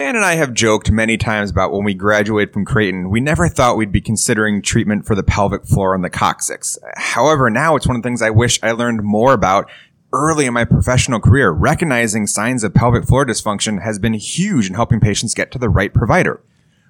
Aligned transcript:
Dan 0.00 0.16
and 0.16 0.24
I 0.24 0.36
have 0.36 0.54
joked 0.54 0.90
many 0.90 1.18
times 1.18 1.50
about 1.50 1.72
when 1.72 1.84
we 1.84 1.92
graduated 1.92 2.54
from 2.54 2.64
Creighton, 2.64 3.10
we 3.10 3.20
never 3.20 3.48
thought 3.48 3.76
we'd 3.76 3.92
be 3.92 4.00
considering 4.00 4.62
treatment 4.62 5.04
for 5.04 5.14
the 5.14 5.22
pelvic 5.22 5.66
floor 5.66 5.94
and 5.94 6.02
the 6.02 6.08
coccyx. 6.08 6.78
However, 6.96 7.50
now 7.50 7.76
it's 7.76 7.86
one 7.86 7.96
of 7.96 8.02
the 8.02 8.06
things 8.06 8.22
I 8.22 8.30
wish 8.30 8.58
I 8.62 8.72
learned 8.72 9.02
more 9.02 9.34
about 9.34 9.70
early 10.10 10.46
in 10.46 10.54
my 10.54 10.64
professional 10.64 11.20
career. 11.20 11.50
Recognizing 11.50 12.26
signs 12.26 12.64
of 12.64 12.72
pelvic 12.72 13.04
floor 13.04 13.26
dysfunction 13.26 13.82
has 13.82 13.98
been 13.98 14.14
huge 14.14 14.68
in 14.68 14.74
helping 14.74 15.00
patients 15.00 15.34
get 15.34 15.52
to 15.52 15.58
the 15.58 15.68
right 15.68 15.92
provider. 15.92 16.42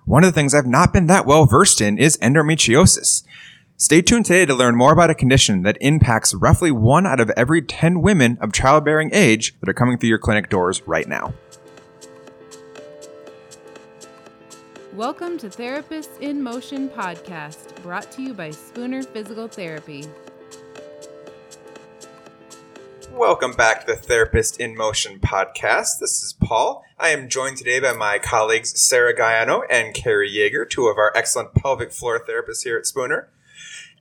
One 0.05 0.23
of 0.23 0.33
the 0.33 0.41
things 0.41 0.55
I've 0.55 0.65
not 0.65 0.93
been 0.93 1.09
that 1.09 1.27
well 1.27 1.47
versed 1.47 1.81
in 1.81 1.99
is 1.99 2.17
endometriosis. 2.19 3.25
Stay 3.77 4.03
tuned 4.03 4.27
today 4.27 4.47
to 4.47 4.55
learn 4.55 4.77
more 4.77 4.93
about 4.93 5.11
a 5.11 5.17
condition 5.17 5.63
that 5.65 5.79
impacts 5.81 6.33
roughly 6.33 6.71
one 6.71 7.09
out 7.09 7.19
of 7.19 7.31
every 7.31 7.61
10 7.61 8.03
women 8.03 8.39
of 8.41 8.53
childbearing 8.53 9.11
age 9.13 9.59
that 9.59 9.69
are 9.69 9.75
coming 9.75 9.99
through 9.99 10.11
your 10.11 10.19
clinic 10.19 10.49
doors 10.49 10.81
right 10.87 11.09
now. 11.09 11.35
Welcome 14.95 15.39
to 15.39 15.49
Therapists 15.49 16.19
in 16.19 16.43
Motion 16.43 16.89
podcast, 16.89 17.81
brought 17.81 18.11
to 18.11 18.23
you 18.23 18.35
by 18.35 18.51
Spooner 18.51 19.05
Physical 19.05 19.47
Therapy. 19.47 20.05
Welcome 23.13 23.53
back 23.53 23.87
to 23.87 23.93
the 23.93 23.97
Therapist 23.97 24.59
in 24.59 24.77
Motion 24.77 25.21
podcast. 25.21 26.01
This 26.01 26.25
is 26.25 26.33
Paul. 26.33 26.85
I 26.99 27.11
am 27.11 27.29
joined 27.29 27.59
today 27.59 27.79
by 27.79 27.93
my 27.93 28.19
colleagues 28.19 28.81
Sarah 28.81 29.17
Gaiano 29.17 29.63
and 29.71 29.95
Carrie 29.95 30.29
Yeager, 30.29 30.69
two 30.69 30.89
of 30.89 30.99
our 30.99 31.17
excellent 31.17 31.55
pelvic 31.55 31.93
floor 31.93 32.19
therapists 32.19 32.65
here 32.65 32.77
at 32.77 32.85
Spooner. 32.85 33.29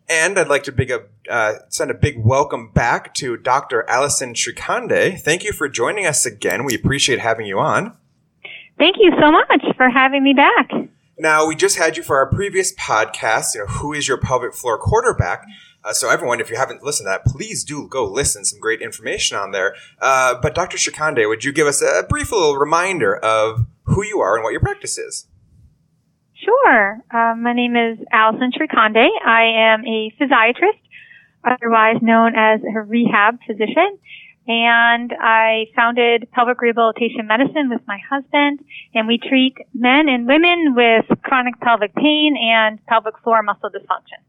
And 0.10 0.40
I'd 0.40 0.48
like 0.48 0.64
to 0.64 0.72
big, 0.72 0.92
uh, 1.30 1.54
send 1.68 1.92
a 1.92 1.94
big 1.94 2.18
welcome 2.18 2.72
back 2.72 3.14
to 3.16 3.38
Dr. 3.38 3.88
Allyson 3.88 4.34
Shrikhande. 4.34 5.20
Thank 5.20 5.44
you 5.44 5.54
for 5.54 5.70
joining 5.70 6.08
us 6.08 6.26
again. 6.26 6.66
We 6.66 6.74
appreciate 6.74 7.20
having 7.20 7.46
you 7.46 7.60
on. 7.60 7.96
Thank 8.80 8.96
you 8.98 9.12
so 9.22 9.30
much 9.30 9.64
for 9.76 9.90
having 9.90 10.24
me 10.24 10.34
back. 10.34 10.72
Now, 11.18 11.46
we 11.46 11.56
just 11.56 11.78
had 11.78 11.98
you 11.98 12.04
for 12.04 12.16
our 12.16 12.28
previous 12.28 12.74
podcast, 12.76 13.54
you 13.54 13.60
know, 13.60 13.66
Who 13.68 13.92
is 13.92 14.08
Your 14.08 14.18
Pelvic 14.18 14.54
Floor 14.54 14.78
Quarterback? 14.78 15.46
Uh, 15.84 15.92
so, 15.92 16.10
everyone, 16.10 16.40
if 16.40 16.50
you 16.50 16.56
haven't 16.56 16.82
listened 16.82 17.08
to 17.08 17.10
that, 17.10 17.26
please 17.26 17.66
do 17.66 17.90
go 17.90 18.06
listen. 18.06 18.46
Some 18.46 18.60
great 18.62 18.82
information 18.82 19.36
on 19.36 19.52
there. 19.52 19.76
Uh, 20.02 20.36
but, 20.42 20.56
Dr. 20.56 20.78
Shrikhande, 20.78 21.28
would 21.28 21.44
you 21.44 21.52
give 21.52 21.68
us 21.68 21.82
a 21.82 22.06
brief 22.08 22.32
little 22.32 22.56
reminder 22.56 23.18
of 23.18 23.66
who 23.84 24.06
you 24.06 24.22
are 24.22 24.36
and 24.36 24.46
what 24.46 24.52
your 24.52 24.62
practice 24.62 24.98
is? 24.98 25.28
Sure. 26.42 27.00
Uh, 27.14 27.36
my 27.36 27.52
name 27.52 27.76
is 27.76 28.00
Allyson 28.14 28.52
Shrikhande. 28.54 29.06
I 29.26 29.74
am 29.74 29.86
a 29.86 30.14
physiatrist, 30.18 30.80
otherwise 31.44 31.98
known 32.02 32.34
as 32.38 32.62
a 32.64 32.80
rehab 32.80 33.40
physician 33.46 34.00
and 34.50 35.14
I 35.22 35.68
founded 35.76 36.28
pelvic 36.32 36.60
rehabilitation 36.60 37.28
medicine 37.28 37.70
with 37.70 37.82
my 37.88 38.00
husband 38.10 38.60
and 38.96 39.08
we 39.08 39.20
treat 39.20 39.56
men 39.76 40.10
and 40.10 40.26
women 40.28 40.74
with 40.76 41.06
chronic 41.22 41.60
pelvic 41.62 41.94
pain 41.94 42.36
and 42.36 42.84
pelvic 42.88 43.14
floor 43.24 43.44
muscle 43.44 43.70
dysfunction. 43.70 44.26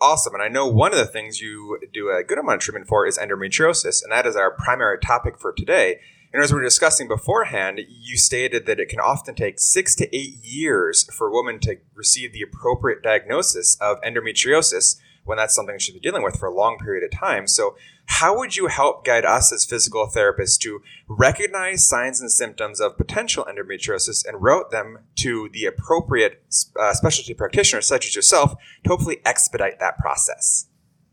Awesome. 0.00 0.34
And 0.34 0.42
I 0.44 0.48
know 0.48 0.68
one 0.68 0.92
of 0.92 0.98
the 0.98 1.06
things 1.06 1.40
you 1.40 1.80
do 1.92 2.08
a 2.08 2.22
good 2.22 2.38
amount 2.38 2.56
of 2.56 2.60
treatment 2.60 2.86
for 2.86 3.04
is 3.04 3.18
endometriosis, 3.18 4.00
and 4.00 4.12
that 4.12 4.26
is 4.26 4.36
our 4.36 4.52
primary 4.52 5.00
topic 5.00 5.40
for 5.40 5.52
today. 5.52 5.98
And 6.32 6.40
as 6.40 6.52
we 6.52 6.58
were 6.58 6.64
discussing 6.64 7.08
beforehand, 7.08 7.80
you 7.88 8.16
stated 8.16 8.66
that 8.66 8.78
it 8.78 8.88
can 8.88 9.00
often 9.00 9.34
take 9.34 9.58
six 9.58 9.96
to 9.96 10.16
eight 10.16 10.34
years 10.44 11.12
for 11.12 11.26
a 11.26 11.32
woman 11.32 11.58
to 11.60 11.78
receive 11.96 12.32
the 12.32 12.42
appropriate 12.42 13.02
diagnosis 13.02 13.76
of 13.80 14.00
endometriosis 14.02 15.00
when 15.28 15.36
that's 15.36 15.54
something 15.54 15.78
she's 15.78 15.92
been 15.92 16.02
dealing 16.02 16.22
with 16.22 16.36
for 16.38 16.46
a 16.46 16.54
long 16.54 16.78
period 16.78 17.04
of 17.04 17.18
time. 17.18 17.46
So, 17.46 17.76
how 18.06 18.36
would 18.38 18.56
you 18.56 18.68
help 18.68 19.04
guide 19.04 19.26
us 19.26 19.52
as 19.52 19.66
physical 19.66 20.06
therapists 20.06 20.58
to 20.60 20.80
recognize 21.06 21.86
signs 21.86 22.22
and 22.22 22.32
symptoms 22.32 22.80
of 22.80 22.96
potential 22.96 23.46
endometriosis 23.48 24.26
and 24.26 24.42
route 24.42 24.70
them 24.70 25.00
to 25.16 25.50
the 25.52 25.66
appropriate 25.66 26.42
uh, 26.80 26.94
specialty 26.94 27.34
practitioner, 27.34 27.82
such 27.82 28.06
as 28.06 28.16
yourself, 28.16 28.54
to 28.84 28.88
hopefully 28.88 29.18
expedite 29.26 29.78
that 29.80 29.98
process? 29.98 30.66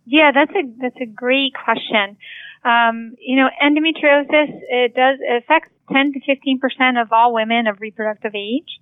Yeah, 0.05 0.31
that's 0.33 0.51
a 0.51 0.63
that's 0.79 1.01
a 1.01 1.05
great 1.05 1.53
question. 1.53 2.15
Um, 2.63 3.15
you 3.19 3.35
know, 3.35 3.49
endometriosis 3.61 4.61
it 4.69 4.95
does 4.95 5.19
it 5.19 5.43
affects 5.43 5.69
10 5.91 6.13
to 6.13 6.19
15 6.25 6.59
percent 6.59 6.97
of 6.97 7.11
all 7.11 7.33
women 7.33 7.67
of 7.67 7.81
reproductive 7.81 8.33
age. 8.33 8.79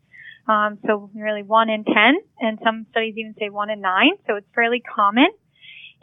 Um, 0.47 0.77
so 0.85 1.09
really 1.15 1.43
one 1.43 1.69
in 1.69 1.85
10, 1.85 1.95
and 2.41 2.59
some 2.63 2.85
studies 2.91 3.15
even 3.17 3.35
say 3.39 3.49
one 3.49 3.69
in 3.69 3.79
nine. 3.79 4.11
So 4.27 4.35
it's 4.35 4.47
fairly 4.53 4.81
common. 4.81 5.27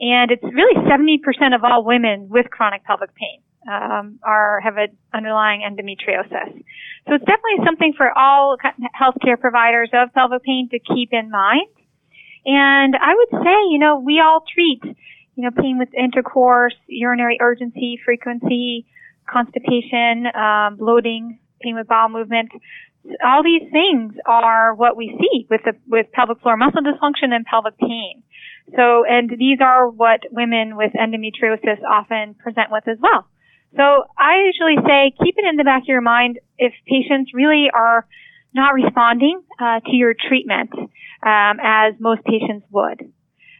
And 0.00 0.30
it's 0.30 0.42
really 0.42 0.74
70% 0.88 1.54
of 1.54 1.62
all 1.62 1.84
women 1.84 2.28
with 2.30 2.48
chronic 2.50 2.84
pelvic 2.84 3.10
pain 3.14 3.42
um, 3.70 4.18
are 4.22 4.60
have 4.60 4.78
an 4.78 4.96
underlying 5.12 5.60
endometriosis. 5.60 6.64
So 7.06 7.14
it's 7.14 7.24
definitely 7.24 7.64
something 7.64 7.92
for 7.96 8.10
all 8.16 8.56
healthcare 8.98 9.38
providers 9.38 9.90
of 9.92 10.12
pelvic 10.14 10.42
pain 10.42 10.68
to 10.70 10.78
keep 10.78 11.10
in 11.12 11.30
mind. 11.30 11.68
And 12.46 12.96
I 12.96 13.14
would 13.14 13.44
say, 13.44 13.56
you 13.70 13.78
know, 13.78 13.98
we 14.00 14.20
all 14.24 14.42
treat, 14.54 14.80
you 14.84 15.44
know, 15.44 15.50
pain 15.50 15.78
with 15.78 15.92
intercourse, 15.92 16.74
urinary 16.86 17.36
urgency, 17.40 17.98
frequency, 18.02 18.86
constipation, 19.28 20.26
um, 20.34 20.76
bloating, 20.76 21.38
pain 21.60 21.74
with 21.74 21.86
bowel 21.86 22.08
movement 22.08 22.50
all 23.24 23.42
these 23.42 23.68
things 23.70 24.14
are 24.26 24.74
what 24.74 24.96
we 24.96 25.16
see 25.18 25.46
with 25.48 25.62
the, 25.64 25.72
with 25.88 26.12
pelvic 26.12 26.40
floor 26.40 26.56
muscle 26.56 26.82
dysfunction 26.82 27.32
and 27.32 27.44
pelvic 27.44 27.76
pain. 27.78 28.22
So, 28.76 29.04
and 29.04 29.30
these 29.30 29.58
are 29.60 29.88
what 29.88 30.20
women 30.30 30.76
with 30.76 30.92
endometriosis 30.92 31.82
often 31.82 32.34
present 32.34 32.70
with 32.70 32.86
as 32.86 32.98
well. 33.00 33.26
So 33.76 34.04
I 34.18 34.42
usually 34.46 34.76
say 34.86 35.12
keep 35.22 35.36
it 35.38 35.44
in 35.48 35.56
the 35.56 35.64
back 35.64 35.82
of 35.82 35.88
your 35.88 36.00
mind 36.00 36.38
if 36.58 36.72
patients 36.86 37.32
really 37.34 37.68
are 37.72 38.06
not 38.52 38.74
responding 38.74 39.42
uh, 39.60 39.80
to 39.80 39.92
your 39.92 40.14
treatment 40.14 40.70
um, 40.74 41.58
as 41.62 41.94
most 42.00 42.24
patients 42.24 42.66
would. 42.70 43.12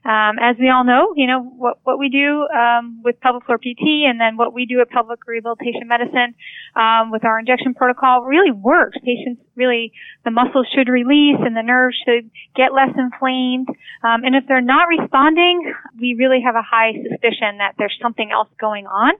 Um, 0.03 0.41
as 0.41 0.57
we 0.59 0.71
all 0.71 0.85
know, 0.85 1.13
you 1.15 1.27
know, 1.27 1.43
what, 1.43 1.79
what 1.85 1.99
we 1.99 2.09
do 2.09 2.49
um, 2.49 3.03
with 3.05 3.21
pelvic 3.21 3.45
floor 3.45 3.59
PT 3.59 4.09
and 4.09 4.19
then 4.19 4.39
what 4.39 4.55
we 4.55 4.65
do 4.65 4.81
at 4.81 4.89
pelvic 4.89 5.27
rehabilitation 5.27 5.87
medicine 5.87 6.35
um, 6.75 7.11
with 7.11 7.23
our 7.25 7.39
injection 7.39 7.75
protocol 7.75 8.25
really 8.25 8.51
works. 8.51 8.97
Patients 9.05 9.43
really, 9.57 9.93
the 10.25 10.31
muscles 10.31 10.67
should 10.75 10.89
release 10.89 11.37
and 11.45 11.55
the 11.55 11.63
nerves 11.63 11.97
should 12.07 12.31
get 12.57 12.73
less 12.73 12.89
inflamed. 12.97 13.69
Um, 14.03 14.25
and 14.25 14.35
if 14.35 14.45
they're 14.49 14.63
not 14.63 14.89
responding, 14.89 15.71
we 16.01 16.15
really 16.15 16.41
have 16.45 16.55
a 16.55 16.65
high 16.65 16.93
suspicion 16.97 17.59
that 17.59 17.75
there's 17.77 17.97
something 18.01 18.31
else 18.33 18.49
going 18.59 18.87
on 18.87 19.13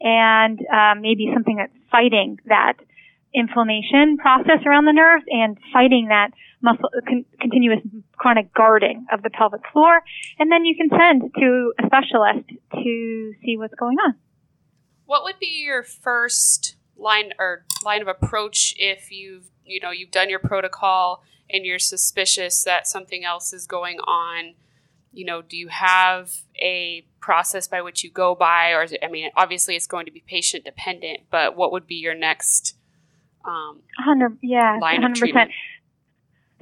and 0.00 0.58
um, 0.66 1.00
maybe 1.00 1.30
something 1.32 1.56
that's 1.56 1.72
fighting 1.92 2.40
that 2.46 2.74
inflammation 3.34 4.16
process 4.16 4.60
around 4.66 4.84
the 4.84 4.92
nerves 4.92 5.24
and 5.28 5.58
fighting 5.72 6.08
that 6.08 6.30
muscle 6.62 6.88
con- 7.06 7.24
continuous 7.40 7.80
chronic 8.16 8.52
guarding 8.54 9.06
of 9.12 9.22
the 9.22 9.30
pelvic 9.30 9.60
floor. 9.72 10.02
And 10.38 10.50
then 10.50 10.64
you 10.64 10.76
can 10.76 10.88
send 10.96 11.30
to 11.38 11.72
a 11.78 11.86
specialist 11.86 12.48
to 12.72 13.34
see 13.44 13.56
what's 13.56 13.74
going 13.74 13.98
on. 13.98 14.14
What 15.06 15.24
would 15.24 15.38
be 15.38 15.62
your 15.64 15.82
first 15.82 16.76
line 16.96 17.32
or 17.38 17.64
line 17.84 18.00
of 18.00 18.08
approach 18.08 18.74
if 18.78 19.10
you've 19.10 19.50
you 19.66 19.80
know 19.80 19.90
you've 19.90 20.10
done 20.10 20.30
your 20.30 20.38
protocol 20.38 21.22
and 21.50 21.66
you're 21.66 21.78
suspicious 21.78 22.62
that 22.62 22.86
something 22.86 23.24
else 23.24 23.52
is 23.52 23.66
going 23.66 23.98
on? 24.00 24.54
You 25.12 25.26
know 25.26 25.42
do 25.42 25.56
you 25.56 25.68
have 25.68 26.32
a 26.60 27.04
process 27.20 27.66
by 27.66 27.80
which 27.80 28.04
you 28.04 28.10
go 28.10 28.34
by 28.34 28.72
or 28.72 28.82
it, 28.82 28.98
i 29.02 29.08
mean 29.08 29.30
obviously 29.34 29.74
it's 29.74 29.86
going 29.86 30.04
to 30.04 30.12
be 30.12 30.22
patient 30.26 30.62
dependent 30.62 31.20
but 31.30 31.56
what 31.56 31.72
would 31.72 31.86
be 31.86 31.94
your 31.94 32.14
next 32.14 32.76
um, 33.44 33.80
100, 33.98 34.38
yeah, 34.42 34.78
100%. 34.80 35.48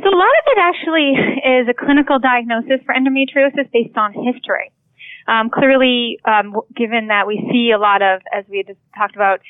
So 0.03 0.09
a 0.09 0.19
lot 0.19 0.35
of 0.41 0.45
it 0.47 0.59
actually 0.59 1.15
is 1.63 1.69
a 1.69 1.75
clinical 1.75 2.19
diagnosis 2.19 2.81
for 2.85 2.95
endometriosis 2.95 3.71
based 3.73 3.97
on 3.97 4.13
history. 4.13 4.73
Um, 5.29 5.51
clearly, 5.51 6.19
um, 6.25 6.55
given 6.75 7.09
that 7.09 7.27
we 7.29 7.39
see 7.53 7.71
a 7.71 7.79
lot 7.79 8.03
of, 8.03 8.23
as 8.37 8.45
we 8.49 8.65
just 8.67 8.81
talked 8.97 9.15
about, 9.15 9.41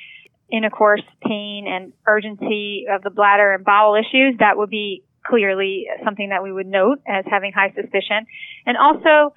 intercourse 0.50 1.02
pain 1.26 1.64
and 1.66 1.94
urgency 2.06 2.84
of 2.90 3.02
the 3.02 3.08
bladder 3.08 3.54
and 3.54 3.64
bowel 3.64 3.94
issues, 3.94 4.36
that 4.38 4.58
would 4.58 4.68
be 4.68 5.02
clearly 5.24 5.86
something 6.04 6.28
that 6.28 6.42
we 6.42 6.52
would 6.52 6.66
note 6.66 7.00
as 7.08 7.24
having 7.30 7.52
high 7.52 7.72
suspicion. 7.74 8.26
And 8.66 8.76
also, 8.76 9.34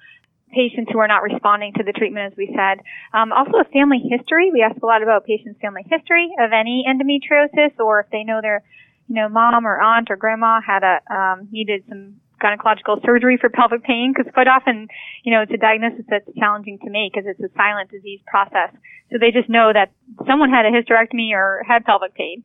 patients 0.52 0.90
who 0.92 0.98
are 0.98 1.08
not 1.08 1.22
responding 1.22 1.72
to 1.74 1.82
the 1.82 1.92
treatment, 1.92 2.32
as 2.32 2.36
we 2.36 2.54
said. 2.54 2.82
Um, 3.12 3.32
also, 3.32 3.58
a 3.58 3.64
family 3.64 3.98
history. 3.98 4.50
We 4.52 4.62
ask 4.62 4.80
a 4.82 4.86
lot 4.86 5.02
about 5.02 5.24
patients' 5.24 5.60
family 5.60 5.82
history 5.88 6.30
of 6.38 6.52
any 6.52 6.84
endometriosis, 6.88 7.78
or 7.78 8.00
if 8.00 8.06
they 8.10 8.24
know 8.24 8.40
their, 8.40 8.62
you 9.08 9.14
know, 9.14 9.28
mom 9.28 9.66
or 9.66 9.80
aunt 9.80 10.10
or 10.10 10.16
grandma 10.16 10.60
had 10.60 10.82
a 10.82 11.00
um, 11.12 11.48
needed 11.50 11.84
some 11.88 12.20
gynecological 12.42 13.02
surgery 13.04 13.38
for 13.40 13.48
pelvic 13.48 13.82
pain, 13.82 14.12
because 14.14 14.30
quite 14.32 14.46
often, 14.46 14.88
you 15.24 15.32
know, 15.32 15.42
it's 15.42 15.52
a 15.52 15.56
diagnosis 15.56 16.04
that's 16.08 16.28
challenging 16.38 16.78
to 16.84 16.90
make 16.90 17.12
because 17.14 17.26
it's 17.26 17.40
a 17.40 17.54
silent 17.56 17.90
disease 17.90 18.20
process. 18.26 18.70
So 19.10 19.18
they 19.18 19.30
just 19.30 19.48
know 19.48 19.72
that 19.72 19.92
someone 20.26 20.50
had 20.50 20.66
a 20.66 20.70
hysterectomy 20.70 21.30
or 21.32 21.62
had 21.66 21.84
pelvic 21.84 22.14
pain. 22.14 22.42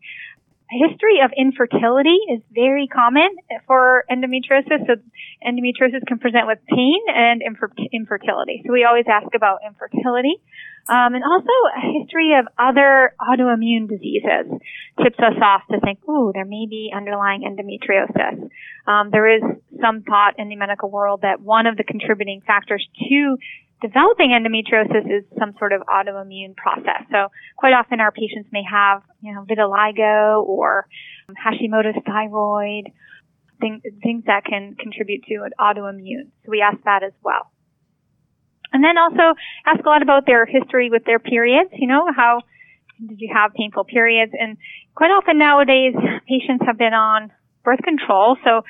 History 0.72 1.20
of 1.24 1.32
infertility 1.36 2.18
is 2.32 2.42
very 2.52 2.88
common 2.88 3.28
for 3.68 4.06
endometriosis. 4.10 4.88
So 4.88 4.96
endometriosis 5.46 6.08
can 6.08 6.20
present 6.20 6.48
with 6.48 6.60
pain 6.68 7.00
and 7.08 7.42
infer- 7.42 7.72
infertility. 7.92 8.64
So 8.66 8.72
we 8.72 8.86
always 8.86 9.06
ask 9.12 9.28
about 9.36 9.60
infertility. 9.68 10.40
Um, 10.90 11.14
and 11.14 11.24
also 11.24 11.54
a 11.78 12.00
history 12.00 12.34
of 12.40 12.48
other 12.58 13.14
autoimmune 13.22 13.88
diseases 13.88 14.50
tips 15.04 15.20
us 15.20 15.38
off 15.42 15.62
to 15.72 15.80
think, 15.80 16.00
ooh, 16.10 16.32
there 16.34 16.46
may 16.46 16.66
be 16.68 16.92
underlying 16.96 17.44
endometriosis. 17.44 18.50
Um, 18.88 19.10
there 19.12 19.28
is 19.28 19.44
some 19.80 20.02
thought 20.02 20.40
in 20.40 20.50
the 20.50 20.56
medical 20.56 20.90
world 20.90 21.22
that 21.22 21.40
one 21.40 21.68
of 21.68 21.78
the 21.78 21.84
contributing 21.84 22.42
factors 22.46 22.88
to 23.10 23.38
developing 23.82 24.30
endometriosis 24.30 25.06
is 25.06 25.24
some 25.38 25.54
sort 25.58 25.74
of 25.74 25.82
autoimmune 25.82 26.56
process. 26.56 27.04
So 27.12 27.28
quite 27.58 27.74
often 27.74 28.00
our 28.00 28.12
patients 28.12 28.50
may 28.52 28.64
have, 28.70 29.02
you 29.22 29.34
know, 29.34 29.44
vitiligo 29.44 30.44
or 30.44 30.88
Hashimoto's 31.30 31.98
thyroid, 32.06 32.92
things, 33.60 33.82
things 34.04 34.24
that 34.28 34.46
can 34.46 34.76
contribute 34.76 35.24
to 35.24 35.44
an 35.44 35.52
autoimmune. 35.60 36.30
So 36.46 36.52
we 36.52 36.62
ask 36.62 36.78
that 36.86 37.04
as 37.04 37.14
well. 37.24 37.52
And 38.74 38.84
then 38.84 38.98
also 38.98 39.36
ask 39.66 39.84
a 39.86 39.90
lot 39.90 40.02
about 40.02 40.26
their 40.26 40.46
history 40.46 40.90
with 40.90 41.04
their 41.06 41.20
periods, 41.20 41.72
you 41.74 41.88
know, 41.88 42.06
how 42.16 42.42
did 43.06 43.20
you 43.20 43.30
have 43.34 43.54
painful 43.54 43.84
periods? 43.84 44.32
And 44.40 44.58
quite 44.96 45.10
often 45.10 45.38
nowadays 45.38 45.94
patients 46.30 46.64
have 46.66 46.78
been 46.78 46.94
on 46.94 47.32
birth 47.64 47.82
control, 47.84 48.38
so 48.46 48.62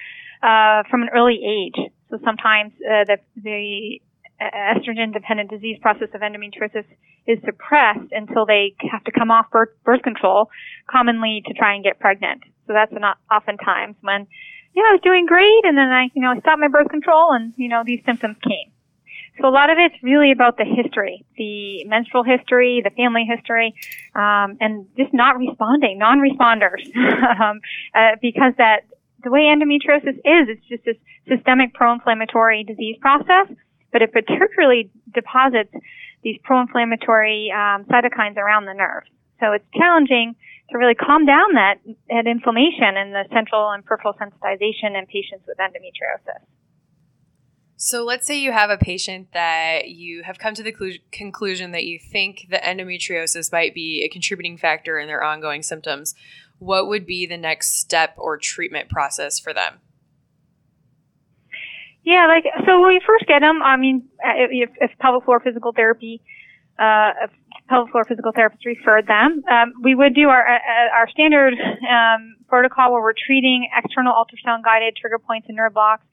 uh, 0.42 0.84
from 0.90 1.04
an 1.04 1.10
early 1.14 1.40
age. 1.46 1.92
So 2.10 2.18
sometimes 2.25 2.74
uh, 2.81 3.06
the, 3.06 3.18
the 3.36 4.02
estrogen 4.42 5.14
dependent 5.14 5.50
disease 5.50 5.78
process 5.82 6.10
of 6.14 6.22
endometriosis 6.22 6.86
is 7.28 7.40
suppressed 7.46 8.12
until 8.12 8.46
they 8.46 8.74
have 8.92 9.04
to 9.04 9.12
come 9.12 9.30
off 9.30 9.50
birth, 9.52 9.70
birth 9.84 10.02
control, 10.02 10.50
commonly 10.90 11.44
to 11.46 11.54
try 11.54 11.76
and 11.76 11.84
get 11.84 12.00
pregnant. 12.00 12.42
So 12.68 12.74
that's 12.74 12.92
not 12.92 13.18
oftentimes 13.30 13.96
when, 14.02 14.28
yeah, 14.74 14.84
I 14.84 14.94
was 14.94 15.02
doing 15.04 15.26
great 15.26 15.64
and 15.64 15.78
then 15.78 15.90
I, 15.90 16.10
you 16.14 16.22
know, 16.22 16.32
I 16.32 16.40
stopped 16.40 16.60
my 16.60 16.68
birth 16.68 16.90
control 16.90 17.34
and, 17.34 17.54
you 17.58 17.70
know, 17.70 17.84
these 17.86 18.02
symptoms 18.06 18.38
came. 18.44 18.72
So 19.40 19.48
a 19.48 19.50
lot 19.50 19.70
of 19.70 19.78
it's 19.80 19.96
really 20.04 20.32
about 20.32 20.58
the 20.58 20.66
history, 20.66 21.26
the 21.38 21.86
menstrual 21.86 22.24
history, 22.24 22.82
the 22.84 22.92
family 22.92 23.26
history, 23.26 23.74
um, 24.14 24.58
and 24.60 24.88
just 24.98 25.14
not 25.14 25.38
responding, 25.38 25.98
non-responders, 25.98 26.84
um, 27.40 27.62
uh, 27.96 28.18
because 28.22 28.54
that 28.58 28.82
the 29.24 29.32
way 29.32 29.42
endometriosis 29.42 30.18
is, 30.18 30.50
it's 30.50 30.66
just 30.68 30.84
this 30.84 30.98
systemic 31.28 31.74
pro-inflammatory 31.74 32.64
disease 32.64 32.98
process 33.00 33.48
but 33.92 34.02
it 34.02 34.12
particularly 34.12 34.90
deposits 35.14 35.74
these 36.24 36.38
pro-inflammatory 36.44 37.52
um, 37.52 37.86
cytokines 37.86 38.38
around 38.38 38.66
the 38.66 38.74
nerves. 38.74 39.10
So 39.40 39.54
it's 39.54 39.66
challenging 39.76 40.36
to 40.70 40.78
really 40.78 40.96
calm 40.96 41.26
down 41.26 41.54
that, 41.54 41.76
that 42.10 42.28
inflammation 42.28 42.96
and 42.96 43.14
the 43.14 43.26
central 43.34 43.72
and 43.72 43.84
peripheral 43.84 44.14
sensitization 44.14 44.98
in 44.98 45.06
patients 45.08 45.46
with 45.48 45.58
endometriosis. 45.58 46.46
So 47.76 48.06
let's 48.06 48.28
say 48.28 48.40
you 48.40 48.52
have 48.52 48.70
a 48.70 48.78
patient 48.78 49.30
that 49.34 49.90
you 49.90 50.22
have 50.22 50.38
come 50.38 50.54
to 50.54 50.62
the 50.62 50.72
clu- 50.72 51.00
conclusion 51.12 51.72
that 51.72 51.84
you 51.84 51.98
think 51.98 52.46
the 52.50 52.58
endometriosis 52.58 53.52
might 53.52 53.74
be 53.74 54.04
a 54.04 54.10
contributing 54.10 54.56
factor 54.56 55.00
in 55.00 55.08
their 55.08 55.24
ongoing 55.24 55.64
symptoms. 55.64 56.14
What 56.60 56.88
would 56.88 57.08
be 57.08 57.26
the 57.26 57.38
next 57.38 57.80
step 57.80 58.14
or 58.18 58.38
treatment 58.38 58.88
process 58.88 59.40
for 59.40 59.52
them? 59.52 59.80
Yeah, 62.03 62.25
like 62.27 62.45
so 62.65 62.81
when 62.81 62.94
you 62.94 63.01
first 63.06 63.25
get 63.27 63.39
them, 63.39 63.62
I 63.62 63.77
mean, 63.77 64.09
uh, 64.24 64.50
if, 64.50 64.71
if 64.80 64.92
pelvic 65.00 65.24
floor 65.25 65.39
physical 65.39 65.71
therapy, 65.71 66.21
uh, 66.80 67.12
pelvic 67.69 67.92
floor 67.92 68.06
physical 68.06 68.31
therapist 68.31 68.65
referred 68.65 69.06
them, 69.06 69.44
um, 69.50 69.74
we 69.83 69.94
would 69.94 70.15
do 70.15 70.30
our 70.30 70.42
uh, 70.42 70.56
uh, 70.57 70.98
our 70.98 71.09
standard 71.09 71.53
um, 71.53 72.36
protocol 72.48 72.92
where 72.92 73.01
we're 73.01 73.13
treating 73.13 73.69
external 73.77 74.13
ultrasound 74.13 74.63
guided 74.63 74.95
trigger 74.95 75.19
points 75.19 75.48
and 75.48 75.57
nerve 75.57 75.74
blocks 75.74 76.03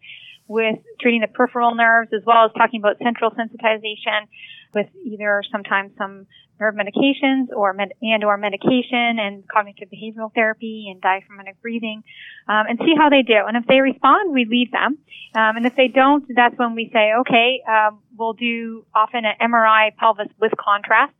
with 0.46 0.76
treating 1.00 1.20
the 1.20 1.26
peripheral 1.28 1.74
nerves 1.74 2.10
as 2.12 2.22
well 2.26 2.44
as 2.44 2.50
talking 2.56 2.80
about 2.80 2.98
central 2.98 3.30
sensitization 3.30 4.28
with 4.74 4.86
either 5.04 5.42
sometimes 5.50 5.92
some 5.96 6.26
nerve 6.60 6.74
medications 6.74 7.48
or 7.54 7.72
med- 7.72 7.94
and 8.02 8.24
or 8.24 8.36
medication 8.36 9.18
and 9.18 9.44
cognitive 9.48 9.88
behavioral 9.90 10.32
therapy 10.34 10.88
and 10.90 11.00
diaphragmatic 11.00 11.60
breathing 11.62 12.02
um, 12.48 12.66
and 12.68 12.78
see 12.78 12.94
how 12.96 13.08
they 13.08 13.22
do. 13.22 13.38
And 13.46 13.56
if 13.56 13.66
they 13.66 13.80
respond, 13.80 14.32
we 14.32 14.44
leave 14.44 14.70
them. 14.70 14.98
Um, 15.34 15.56
and 15.56 15.66
if 15.66 15.76
they 15.76 15.88
don't, 15.88 16.24
that's 16.34 16.56
when 16.58 16.74
we 16.74 16.90
say, 16.92 17.12
okay, 17.20 17.62
um, 17.68 18.00
we'll 18.16 18.32
do 18.32 18.84
often 18.94 19.24
an 19.24 19.34
MRI 19.40 19.94
pelvis 19.96 20.28
with 20.40 20.52
contrast. 20.58 21.14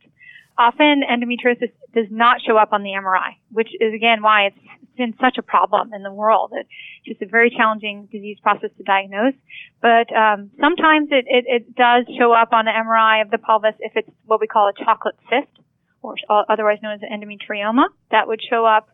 Often 0.57 1.03
endometriosis 1.09 1.71
does 1.93 2.07
not 2.09 2.41
show 2.45 2.57
up 2.57 2.73
on 2.73 2.83
the 2.83 2.89
MRI, 2.89 3.37
which 3.51 3.69
is 3.79 3.93
again 3.93 4.21
why 4.21 4.47
it's 4.47 4.57
been 4.99 5.15
such 5.19 5.37
a 5.39 5.41
problem 5.41 5.93
in 5.93 6.03
the 6.03 6.11
world. 6.11 6.51
It's 6.53 6.69
just 7.07 7.21
a 7.21 7.25
very 7.25 7.49
challenging 7.49 8.07
disease 8.11 8.37
process 8.43 8.69
to 8.77 8.83
diagnose. 8.83 9.33
But 9.81 10.13
um, 10.13 10.51
sometimes 10.59 11.07
it, 11.09 11.25
it, 11.27 11.45
it 11.47 11.75
does 11.75 12.05
show 12.19 12.31
up 12.33 12.51
on 12.51 12.65
the 12.65 12.71
MRI 12.71 13.23
of 13.23 13.31
the 13.31 13.39
pelvis 13.39 13.75
if 13.79 13.93
it's 13.95 14.09
what 14.25 14.39
we 14.39 14.47
call 14.47 14.69
a 14.69 14.73
chocolate 14.83 15.15
cyst, 15.31 15.49
or 16.03 16.15
otherwise 16.47 16.77
known 16.83 16.93
as 16.93 17.01
an 17.01 17.09
endometrioma. 17.09 17.85
That 18.11 18.27
would 18.27 18.41
show 18.47 18.65
up. 18.65 18.89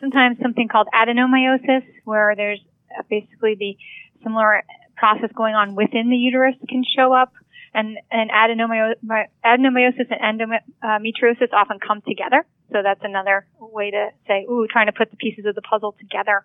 Sometimes 0.00 0.36
something 0.42 0.68
called 0.68 0.88
adenomyosis, 0.92 1.86
where 2.04 2.34
there's 2.36 2.60
basically 3.08 3.54
the 3.58 3.76
similar 4.22 4.64
process 4.96 5.30
going 5.34 5.54
on 5.54 5.74
within 5.74 6.10
the 6.10 6.16
uterus 6.16 6.56
can 6.68 6.84
show 6.84 7.12
up. 7.12 7.32
And, 7.72 7.98
and 8.10 8.30
adenomyosis 8.30 8.96
and 9.44 10.40
endometriosis 10.40 11.52
often 11.52 11.78
come 11.78 12.00
together. 12.08 12.46
So 12.72 12.82
that's 12.82 13.00
another 13.02 13.46
way 13.60 13.90
to 13.90 14.08
say, 14.26 14.44
ooh, 14.50 14.66
trying 14.70 14.86
to 14.86 14.92
put 14.92 15.10
the 15.10 15.16
pieces 15.16 15.46
of 15.46 15.54
the 15.54 15.62
puzzle 15.62 15.94
together. 15.98 16.44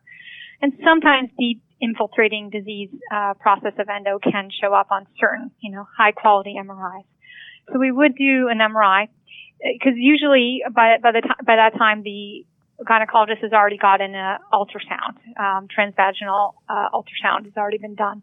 And 0.62 0.73
sometimes 0.83 1.29
deep 1.39 1.62
infiltrating 1.81 2.51
disease 2.51 2.89
uh, 3.12 3.33
process 3.35 3.73
of 3.79 3.89
endo 3.89 4.19
can 4.19 4.50
show 4.62 4.73
up 4.73 4.88
on 4.91 5.07
certain, 5.19 5.51
you 5.59 5.71
know, 5.71 5.88
high 5.97 6.12
quality 6.12 6.56
MRIs. 6.59 7.06
So 7.71 7.79
we 7.79 7.91
would 7.91 8.15
do 8.15 8.47
an 8.50 8.59
MRI 8.59 9.07
because 9.62 9.94
usually 9.95 10.62
by 10.73 10.97
by 11.01 11.12
the 11.12 11.21
by 11.45 11.56
that 11.56 11.77
time 11.77 12.03
the 12.03 12.45
gynecologist 12.83 13.41
has 13.41 13.53
already 13.53 13.77
gotten 13.77 14.15
an 14.15 14.38
ultrasound, 14.51 15.17
um, 15.39 15.67
transvaginal 15.67 16.53
uh, 16.69 16.89
ultrasound 16.94 17.45
has 17.45 17.53
already 17.57 17.77
been 17.77 17.95
done. 17.95 18.21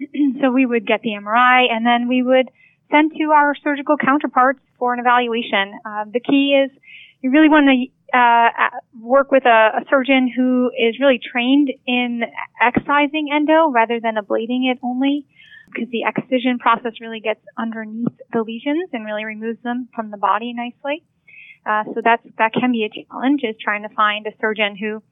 so 0.40 0.50
we 0.50 0.66
would 0.66 0.86
get 0.86 1.02
the 1.02 1.10
MRI 1.10 1.70
and 1.70 1.84
then 1.84 2.08
we 2.08 2.22
would 2.22 2.50
send 2.90 3.12
to 3.12 3.30
our 3.30 3.54
surgical 3.62 3.96
counterparts 3.96 4.60
for 4.78 4.92
an 4.92 5.00
evaluation. 5.00 5.72
Uh, 5.84 6.04
the 6.12 6.20
key 6.20 6.62
is 6.64 6.70
you 7.26 7.32
really 7.32 7.48
want 7.48 7.66
to 7.66 8.16
uh, 8.16 8.70
work 9.02 9.32
with 9.32 9.44
a, 9.44 9.82
a, 9.82 9.84
surgeon 9.90 10.30
who 10.30 10.70
is 10.78 10.94
really 11.00 11.18
trained 11.18 11.70
in 11.84 12.22
excising 12.62 13.30
endo 13.34 13.68
rather 13.68 13.98
than 13.98 14.14
ablating 14.14 14.70
it 14.70 14.78
only 14.80 15.26
because 15.66 15.90
the 15.90 16.04
excision 16.06 16.58
process 16.60 16.92
really 17.00 17.18
gets 17.18 17.40
underneath 17.58 18.14
the 18.32 18.42
lesions 18.42 18.88
and 18.92 19.04
really 19.04 19.24
removes 19.24 19.58
them 19.64 19.88
from 19.92 20.12
the 20.12 20.16
body 20.16 20.54
nicely. 20.54 21.02
Uh, 21.66 21.82
so 21.92 22.00
that's 22.02 22.22
that 22.38 22.52
can 22.52 22.70
be 22.70 22.86
a 22.86 22.90
challenge 22.94 23.40
is 23.42 23.56
trying 23.60 23.82
to 23.82 23.92
find 23.92 24.24
a 24.28 24.30
surgeon 24.40 24.76
who 24.76 25.02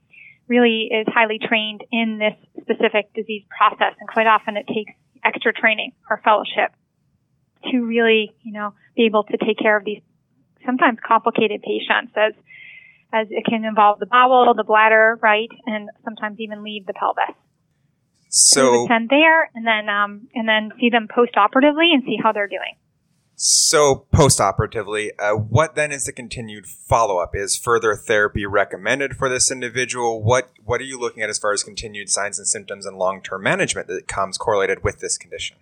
really 0.46 0.88
is 0.92 1.06
highly 1.12 1.40
trained 1.42 1.82
in 1.90 2.20
this 2.22 2.62
specific 2.62 3.12
disease 3.12 3.42
process 3.50 3.98
and 3.98 4.08
quite 4.08 4.28
often 4.28 4.56
it 4.56 4.66
takes 4.68 4.92
extra 5.24 5.52
training 5.52 5.90
or 6.08 6.20
fellowship 6.22 6.70
to 7.72 7.80
really, 7.80 8.32
you 8.42 8.52
know, 8.52 8.72
be 8.94 9.06
able 9.06 9.24
to 9.24 9.36
take 9.38 9.58
care 9.58 9.76
of 9.76 9.84
these 9.84 10.00
sometimes 10.64 10.98
complicated 11.06 11.62
patients 11.62 12.12
as 12.16 12.32
as 13.12 13.28
it 13.30 13.44
can 13.48 13.64
involve 13.64 14.00
the 14.00 14.06
bowel, 14.06 14.52
the 14.56 14.64
bladder, 14.64 15.18
right, 15.22 15.48
and 15.66 15.88
sometimes 16.04 16.40
even 16.40 16.64
leave 16.64 16.84
the 16.86 16.92
pelvis. 16.94 17.36
So 18.28 18.86
send 18.88 19.08
there, 19.08 19.48
and 19.54 19.64
then 19.64 19.88
um, 19.88 20.28
and 20.34 20.48
then 20.48 20.70
see 20.80 20.90
them 20.90 21.06
post-operatively 21.14 21.90
and 21.92 22.02
see 22.04 22.16
how 22.20 22.32
they're 22.32 22.48
doing. 22.48 22.76
So 23.36 24.06
post-operatively, 24.12 25.12
uh, 25.18 25.32
what 25.32 25.74
then 25.74 25.90
is 25.90 26.04
the 26.04 26.12
continued 26.12 26.66
follow-up? 26.66 27.30
Is 27.34 27.56
further 27.56 27.94
therapy 27.96 28.46
recommended 28.46 29.16
for 29.16 29.28
this 29.28 29.50
individual? 29.50 30.22
What 30.22 30.50
what 30.64 30.80
are 30.80 30.84
you 30.84 30.98
looking 30.98 31.22
at 31.22 31.30
as 31.30 31.38
far 31.38 31.52
as 31.52 31.62
continued 31.62 32.10
signs 32.10 32.38
and 32.38 32.48
symptoms 32.48 32.86
and 32.86 32.96
long-term 32.96 33.42
management 33.42 33.86
that 33.88 34.08
comes 34.08 34.36
correlated 34.36 34.82
with 34.82 34.98
this 34.98 35.16
condition? 35.16 35.56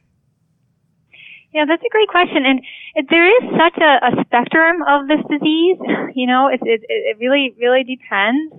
Yeah, 1.52 1.64
that's 1.68 1.82
a 1.84 1.92
great 1.92 2.08
question, 2.08 2.46
and 2.46 2.60
it, 2.94 3.06
there 3.10 3.28
is 3.28 3.44
such 3.60 3.76
a, 3.76 3.92
a, 4.08 4.24
spectrum 4.24 4.80
of 4.88 5.06
this 5.08 5.20
disease. 5.28 5.78
You 6.14 6.26
know, 6.26 6.48
it, 6.48 6.60
it, 6.62 6.82
it 6.88 7.16
really 7.20 7.54
really 7.58 7.84
depends 7.84 8.52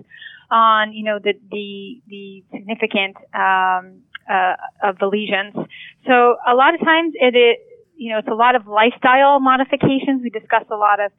on 0.50 0.92
you 0.92 1.04
know 1.04 1.20
the 1.22 1.34
the 1.52 2.02
the 2.08 2.42
significant 2.50 3.16
um, 3.32 4.02
uh, 4.28 4.58
of 4.82 4.98
the 4.98 5.06
lesions. 5.06 5.54
So 6.06 6.36
a 6.46 6.54
lot 6.54 6.74
of 6.74 6.80
times 6.80 7.14
it, 7.14 7.36
it 7.36 7.58
you 7.96 8.10
know 8.10 8.18
it's 8.18 8.28
a 8.28 8.34
lot 8.34 8.56
of 8.56 8.66
lifestyle 8.66 9.38
modifications. 9.38 10.22
We 10.22 10.30
discuss 10.30 10.64
a 10.70 10.74
lot 10.74 10.98
of 10.98 11.12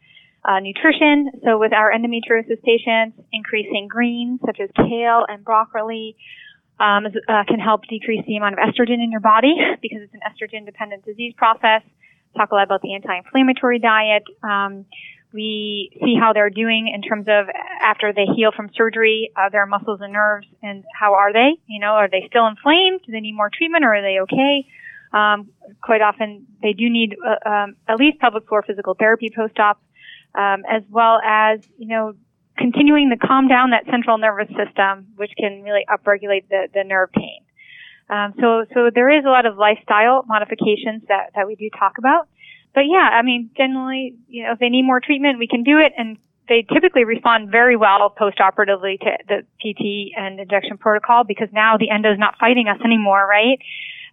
uh, 0.44 0.60
nutrition. 0.60 1.32
So 1.44 1.58
with 1.58 1.74
our 1.74 1.92
endometriosis 1.92 2.62
patients, 2.64 3.18
increasing 3.32 3.88
greens 3.90 4.40
such 4.46 4.60
as 4.60 4.70
kale 4.76 5.26
and 5.28 5.44
broccoli, 5.44 6.16
um, 6.80 7.06
uh, 7.06 7.44
can 7.48 7.60
help 7.60 7.82
decrease 7.88 8.26
the 8.28 8.38
amount 8.38 8.54
of 8.54 8.60
estrogen 8.60 9.04
in 9.04 9.12
your 9.12 9.22
body 9.22 9.56
because 9.82 10.02
it's 10.02 10.14
an 10.14 10.22
estrogen 10.22 10.66
dependent 10.66 11.06
disease 11.06 11.34
process. 11.38 11.82
Talk 12.36 12.52
a 12.52 12.56
lot 12.56 12.64
about 12.64 12.82
the 12.82 12.94
anti-inflammatory 12.94 13.80
diet. 13.80 14.24
Um, 14.44 14.86
We 15.34 15.92
see 16.02 16.16
how 16.18 16.32
they're 16.32 16.50
doing 16.50 16.88
in 16.94 17.02
terms 17.02 17.28
of 17.28 17.48
after 17.82 18.14
they 18.14 18.26
heal 18.36 18.52
from 18.56 18.70
surgery, 18.74 19.32
uh, 19.36 19.50
their 19.50 19.66
muscles 19.66 20.00
and 20.02 20.14
nerves, 20.14 20.48
and 20.64 20.86
how 20.98 21.16
are 21.16 21.34
they? 21.34 21.60
You 21.68 21.80
know, 21.82 21.94
are 22.00 22.10
they 22.10 22.26
still 22.30 22.48
inflamed? 22.48 23.02
Do 23.06 23.12
they 23.12 23.20
need 23.20 23.36
more 23.36 23.50
treatment, 23.50 23.84
or 23.84 23.96
are 23.96 24.02
they 24.02 24.20
okay? 24.22 24.66
Um, 25.12 25.50
quite 25.82 26.02
often, 26.02 26.48
they 26.62 26.74
do 26.74 26.90
need 26.90 27.18
uh, 27.20 27.50
um, 27.50 27.76
at 27.88 27.98
least 28.00 28.20
pelvic 28.20 28.48
floor 28.48 28.64
physical 28.64 28.94
therapy 28.96 29.30
post-op, 29.34 29.82
um, 30.36 30.64
as 30.70 30.84
well 30.90 31.20
as 31.24 31.60
you 31.78 31.88
know 31.88 32.16
continuing 32.58 33.10
to 33.10 33.18
calm 33.18 33.48
down 33.48 33.72
that 33.72 33.86
central 33.90 34.18
nervous 34.18 34.48
system, 34.50 35.08
which 35.16 35.32
can 35.38 35.64
really 35.64 35.86
upregulate 35.90 36.48
the, 36.50 36.68
the 36.74 36.84
nerve 36.84 37.12
pain. 37.12 37.42
Um, 38.10 38.34
so, 38.40 38.66
so 38.74 38.90
there 38.94 39.10
is 39.10 39.26
a 39.26 39.30
lot 39.30 39.46
of 39.46 39.58
lifestyle 39.58 40.24
modifications 40.28 41.04
that, 41.08 41.32
that 41.36 41.48
we 41.48 41.56
do 41.56 41.70
talk 41.78 41.98
about 41.98 42.28
but 42.76 42.84
yeah, 42.92 43.10
I 43.10 43.22
mean, 43.24 43.50
generally, 43.56 44.16
you 44.28 44.44
know, 44.44 44.52
if 44.52 44.60
they 44.60 44.68
need 44.68 44.84
more 44.84 45.00
treatment, 45.00 45.40
we 45.40 45.48
can 45.48 45.64
do 45.64 45.80
it, 45.80 45.94
and 45.98 46.18
they 46.50 46.68
typically 46.72 47.06
respond 47.06 47.50
very 47.50 47.78
well 47.78 48.10
post-operatively 48.10 49.00
to 49.02 49.12
the 49.28 49.42
PT 49.64 50.14
and 50.16 50.40
injection 50.40 50.78
protocol 50.78 51.24
because 51.24 51.48
now 51.54 51.78
the 51.78 51.90
endo 51.90 52.12
is 52.12 52.20
not 52.20 52.38
fighting 52.38 52.68
us 52.68 52.78
anymore, 52.84 53.26
right? 53.26 53.58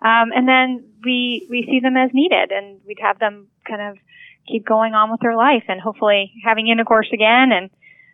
Um, 0.00 0.30
and 0.32 0.48
then 0.48 0.84
we 1.04 1.46
we 1.50 1.66
see 1.68 1.80
them 1.80 1.96
as 1.96 2.10
needed, 2.14 2.52
and 2.52 2.80
we'd 2.86 3.00
have 3.02 3.18
them 3.18 3.48
kind 3.68 3.82
of 3.82 3.98
keep 4.46 4.64
going 4.64 4.94
on 4.94 5.10
with 5.10 5.20
their 5.20 5.36
life, 5.36 5.64
and 5.66 5.80
hopefully 5.80 6.32
having 6.44 6.68
intercourse 6.68 7.08
again, 7.12 7.50
and 7.50 7.68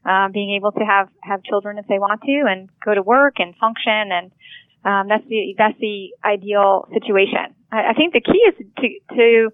uh, 0.09 0.29
being 0.33 0.55
able 0.57 0.73
to 0.73 0.85
have 0.85 1.09
have 1.23 1.43
children 1.43 1.77
if 1.79 1.87
they 1.87 1.99
want 1.99 2.23
to, 2.23 2.45
and 2.49 2.71
go 2.85 2.95
to 2.95 3.03
work 3.03 3.35
and 3.39 3.55
function, 3.57 4.11
and 4.11 4.33
um, 4.85 5.09
that's 5.09 5.27
the 5.29 5.55
that's 5.59 5.79
the 5.81 6.15
ideal 6.25 6.89
situation. 6.93 7.55
I, 7.71 7.91
I 7.91 7.93
think 7.93 8.15
the 8.15 8.21
key 8.21 8.39
is 8.49 8.55
to 8.79 9.15
to 9.17 9.51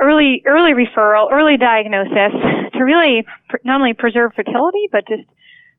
early 0.00 0.42
early 0.46 0.72
referral, 0.72 1.30
early 1.30 1.56
diagnosis 1.56 2.34
to 2.74 2.84
really 2.84 3.24
pr- 3.48 3.62
not 3.64 3.80
only 3.80 3.94
preserve 3.94 4.32
fertility 4.34 4.88
but 4.90 5.06
just 5.06 5.28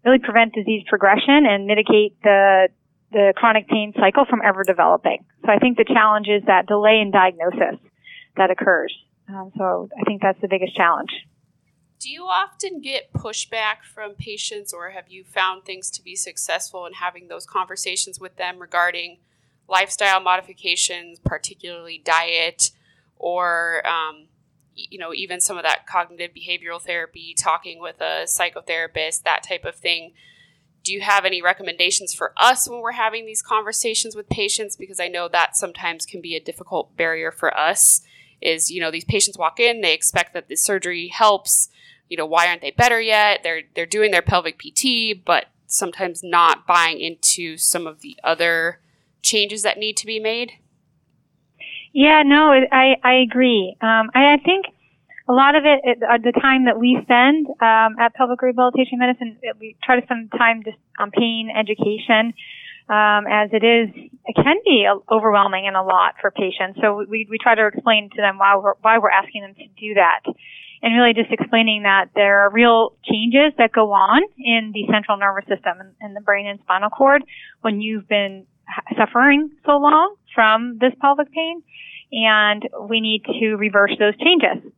really 0.05 0.19
prevent 0.19 0.53
disease 0.53 0.83
progression 0.87 1.45
and 1.45 1.65
mitigate 1.67 2.15
the 2.23 2.69
the 3.11 3.33
chronic 3.35 3.67
pain 3.67 3.91
cycle 3.99 4.25
from 4.29 4.39
ever 4.45 4.63
developing. 4.63 5.25
So 5.43 5.51
I 5.51 5.57
think 5.57 5.77
the 5.77 5.85
challenge 5.85 6.27
is 6.27 6.43
that 6.45 6.67
delay 6.67 6.99
in 7.01 7.11
diagnosis 7.11 7.81
that 8.37 8.51
occurs. 8.51 8.93
Um, 9.27 9.51
so 9.57 9.89
I 9.99 10.03
think 10.05 10.21
that's 10.21 10.39
the 10.41 10.47
biggest 10.47 10.75
challenge. 10.75 11.09
Do 11.99 12.09
you 12.09 12.23
often 12.23 12.79
get 12.79 13.11
pushback 13.11 13.83
from 13.83 14.13
patients, 14.13 14.73
or 14.73 14.91
have 14.91 15.09
you 15.09 15.25
found 15.25 15.65
things 15.65 15.89
to 15.91 16.01
be 16.01 16.15
successful 16.15 16.85
in 16.85 16.93
having 16.93 17.27
those 17.27 17.45
conversations 17.45 18.21
with 18.21 18.37
them 18.37 18.59
regarding 18.59 19.17
lifestyle 19.67 20.21
modifications, 20.21 21.19
particularly 21.19 22.01
diet, 22.03 22.71
or 23.17 23.85
um, 23.85 24.27
you 24.73 24.97
know 24.97 25.13
even 25.13 25.41
some 25.41 25.57
of 25.57 25.63
that 25.63 25.85
cognitive 25.87 26.31
behavioral 26.33 26.81
therapy 26.81 27.35
talking 27.37 27.81
with 27.81 27.99
a 27.99 28.23
psychotherapist 28.23 29.23
that 29.23 29.43
type 29.43 29.65
of 29.65 29.75
thing? 29.75 30.13
Do 30.85 30.93
you 30.93 31.01
have 31.01 31.25
any 31.25 31.41
recommendations 31.41 32.13
for 32.13 32.31
us 32.37 32.69
when 32.69 32.79
we're 32.79 32.93
having 32.93 33.25
these 33.25 33.41
conversations 33.41 34.15
with 34.15 34.29
patients? 34.29 34.77
Because 34.77 35.01
i 35.01 35.09
know 35.09 35.27
that 35.27 35.57
sometimes 35.57 36.05
can 36.05 36.21
be 36.21 36.37
a 36.37 36.39
difficult 36.39 36.95
barrier 36.95 37.29
for 37.29 37.55
us 37.55 38.01
is 38.41 38.71
you 38.71 38.81
know 38.81 38.91
these 38.91 39.05
patients 39.05 39.37
walk 39.37 39.59
in 39.59 39.81
they 39.81 39.93
expect 39.93 40.33
that 40.33 40.47
the 40.47 40.55
surgery 40.55 41.07
helps. 41.07 41.69
You 42.07 42.17
know 42.17 42.25
why 42.25 42.47
aren't 42.47 42.61
they 42.61 42.71
better 42.71 42.99
yet? 42.99 43.41
They're 43.43 43.63
they're 43.75 43.85
doing 43.85 44.11
their 44.11 44.21
pelvic 44.21 44.57
pt 44.57 45.23
but 45.25 45.47
sometimes 45.67 46.23
not 46.23 46.65
buying 46.65 46.99
into 46.99 47.57
some 47.57 47.85
of 47.85 48.01
the 48.01 48.17
other 48.23 48.79
changes 49.21 49.61
that 49.63 49.77
need 49.77 49.95
to 49.97 50.05
be 50.05 50.19
made. 50.19 50.53
Yeah, 51.93 52.23
no, 52.23 52.51
I 52.71 52.95
I 53.03 53.13
agree. 53.15 53.75
Um, 53.81 54.09
I, 54.13 54.33
I 54.33 54.37
think 54.43 54.65
a 55.27 55.33
lot 55.33 55.55
of 55.55 55.63
it, 55.65 55.81
it 55.83 56.03
uh, 56.03 56.17
the 56.17 56.33
time 56.39 56.65
that 56.65 56.79
we 56.79 56.97
spend 57.03 57.47
um, 57.61 57.95
at 57.99 58.13
pelvic 58.15 58.41
rehabilitation 58.41 58.99
medicine, 58.99 59.37
it, 59.41 59.55
we 59.59 59.75
try 59.83 59.99
to 59.99 60.05
spend 60.05 60.31
time 60.31 60.63
just 60.63 60.77
on 60.97 61.11
pain 61.11 61.49
education, 61.55 62.33
um, 62.89 63.25
as 63.29 63.49
it 63.53 63.63
is 63.63 63.89
it 64.25 64.35
can 64.35 64.57
be 64.65 64.85
overwhelming 65.09 65.65
and 65.67 65.75
a 65.75 65.81
lot 65.81 66.15
for 66.21 66.31
patients. 66.31 66.79
So 66.81 67.05
we 67.07 67.27
we 67.29 67.37
try 67.37 67.55
to 67.55 67.67
explain 67.67 68.09
to 68.11 68.17
them 68.17 68.37
why 68.37 68.57
we're 68.57 68.73
why 68.81 68.97
we're 68.97 69.11
asking 69.11 69.41
them 69.41 69.55
to 69.55 69.67
do 69.79 69.93
that. 69.95 70.21
And 70.81 70.95
really 70.95 71.13
just 71.13 71.31
explaining 71.31 71.83
that 71.83 72.11
there 72.15 72.39
are 72.39 72.49
real 72.49 72.95
changes 73.03 73.51
that 73.57 73.73
go 73.73 73.91
on 73.91 74.21
in 74.37 74.71
the 74.73 74.87
central 74.91 75.17
nervous 75.17 75.43
system 75.43 75.79
and, 75.79 75.93
and 75.99 76.15
the 76.15 76.21
brain 76.21 76.47
and 76.47 76.57
spinal 76.61 76.89
cord 76.89 77.21
when 77.61 77.81
you've 77.81 78.07
been 78.07 78.45
suffering 78.97 79.51
so 79.65 79.73
long 79.77 80.15
from 80.33 80.77
this 80.79 80.93
pelvic 81.01 81.31
pain 81.33 81.61
and 82.13 82.63
we 82.89 83.01
need 83.01 83.23
to 83.25 83.55
reverse 83.55 83.91
those 83.99 84.15
changes. 84.17 84.71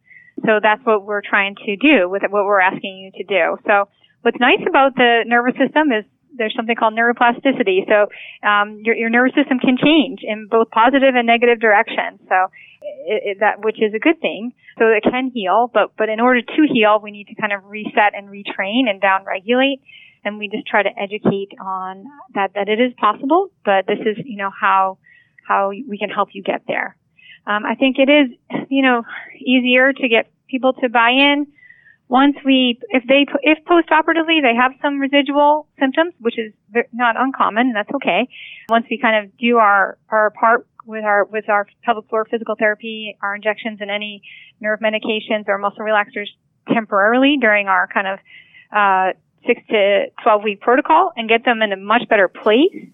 So 0.45 0.59
that's 0.61 0.83
what 0.85 1.05
we're 1.05 1.21
trying 1.21 1.55
to 1.65 1.75
do 1.75 2.09
with 2.09 2.23
what 2.29 2.45
we're 2.45 2.61
asking 2.61 2.97
you 2.97 3.11
to 3.11 3.23
do. 3.23 3.57
So 3.67 3.87
what's 4.23 4.39
nice 4.39 4.61
about 4.67 4.95
the 4.95 5.23
nervous 5.27 5.53
system 5.53 5.91
is 5.91 6.05
there's 6.35 6.53
something 6.55 6.75
called 6.75 6.93
neuroplasticity. 6.93 7.87
So 7.87 8.07
um, 8.47 8.81
your, 8.83 8.95
your 8.95 9.09
nervous 9.09 9.35
system 9.35 9.59
can 9.59 9.77
change 9.77 10.19
in 10.23 10.47
both 10.49 10.69
positive 10.69 11.15
and 11.15 11.27
negative 11.27 11.59
directions. 11.59 12.19
So 12.27 12.47
it, 12.81 13.23
it, 13.25 13.37
that 13.39 13.63
which 13.63 13.81
is 13.81 13.93
a 13.93 13.99
good 13.99 14.19
thing. 14.21 14.53
So 14.79 14.85
it 14.87 15.03
can 15.03 15.31
heal, 15.33 15.69
but 15.73 15.93
but 15.97 16.09
in 16.09 16.19
order 16.19 16.41
to 16.41 16.61
heal, 16.71 16.99
we 17.01 17.11
need 17.11 17.27
to 17.27 17.35
kind 17.35 17.53
of 17.53 17.65
reset 17.65 18.15
and 18.15 18.29
retrain 18.29 18.89
and 18.89 19.01
downregulate. 19.01 19.81
And 20.23 20.37
we 20.37 20.47
just 20.47 20.67
try 20.67 20.83
to 20.83 20.89
educate 20.89 21.49
on 21.59 22.05
that 22.35 22.53
that 22.55 22.69
it 22.69 22.79
is 22.79 22.93
possible, 22.99 23.51
but 23.65 23.85
this 23.87 23.99
is 23.99 24.17
you 24.25 24.37
know 24.37 24.49
how 24.49 24.97
how 25.47 25.69
we 25.69 25.97
can 25.97 26.09
help 26.09 26.29
you 26.33 26.43
get 26.43 26.63
there. 26.67 26.95
Um, 27.45 27.65
I 27.65 27.75
think 27.75 27.97
it 27.97 28.09
is, 28.09 28.65
you 28.69 28.83
know, 28.83 29.03
easier 29.39 29.91
to 29.93 30.07
get 30.07 30.31
people 30.47 30.73
to 30.73 30.89
buy 30.89 31.09
in 31.09 31.47
once 32.11 32.35
we, 32.43 32.77
if 32.89 33.03
they, 33.07 33.25
if 33.41 33.57
post-operatively 33.65 34.41
they 34.41 34.53
have 34.53 34.73
some 34.81 34.99
residual 34.99 35.65
symptoms, 35.79 36.13
which 36.19 36.37
is 36.37 36.51
not 36.91 37.15
uncommon, 37.17 37.67
and 37.67 37.75
that's 37.75 37.89
okay. 37.95 38.27
Once 38.67 38.85
we 38.91 38.99
kind 39.01 39.23
of 39.23 39.31
do 39.37 39.55
our, 39.55 39.97
our 40.09 40.29
part 40.31 40.67
with 40.85 41.05
our, 41.05 41.23
with 41.23 41.47
our 41.47 41.65
pelvic 41.85 42.09
floor 42.09 42.27
physical 42.29 42.55
therapy, 42.59 43.17
our 43.21 43.33
injections 43.33 43.77
and 43.79 43.89
any 43.89 44.21
nerve 44.59 44.81
medications 44.81 45.47
or 45.47 45.57
muscle 45.57 45.85
relaxers 45.85 46.27
temporarily 46.73 47.37
during 47.39 47.67
our 47.67 47.87
kind 47.87 48.07
of, 48.07 48.19
uh, 48.75 49.17
six 49.47 49.61
to 49.69 50.05
12 50.21 50.43
week 50.43 50.59
protocol 50.59 51.13
and 51.15 51.29
get 51.29 51.45
them 51.45 51.61
in 51.61 51.71
a 51.71 51.77
much 51.77 52.03
better 52.09 52.27
place 52.27 52.91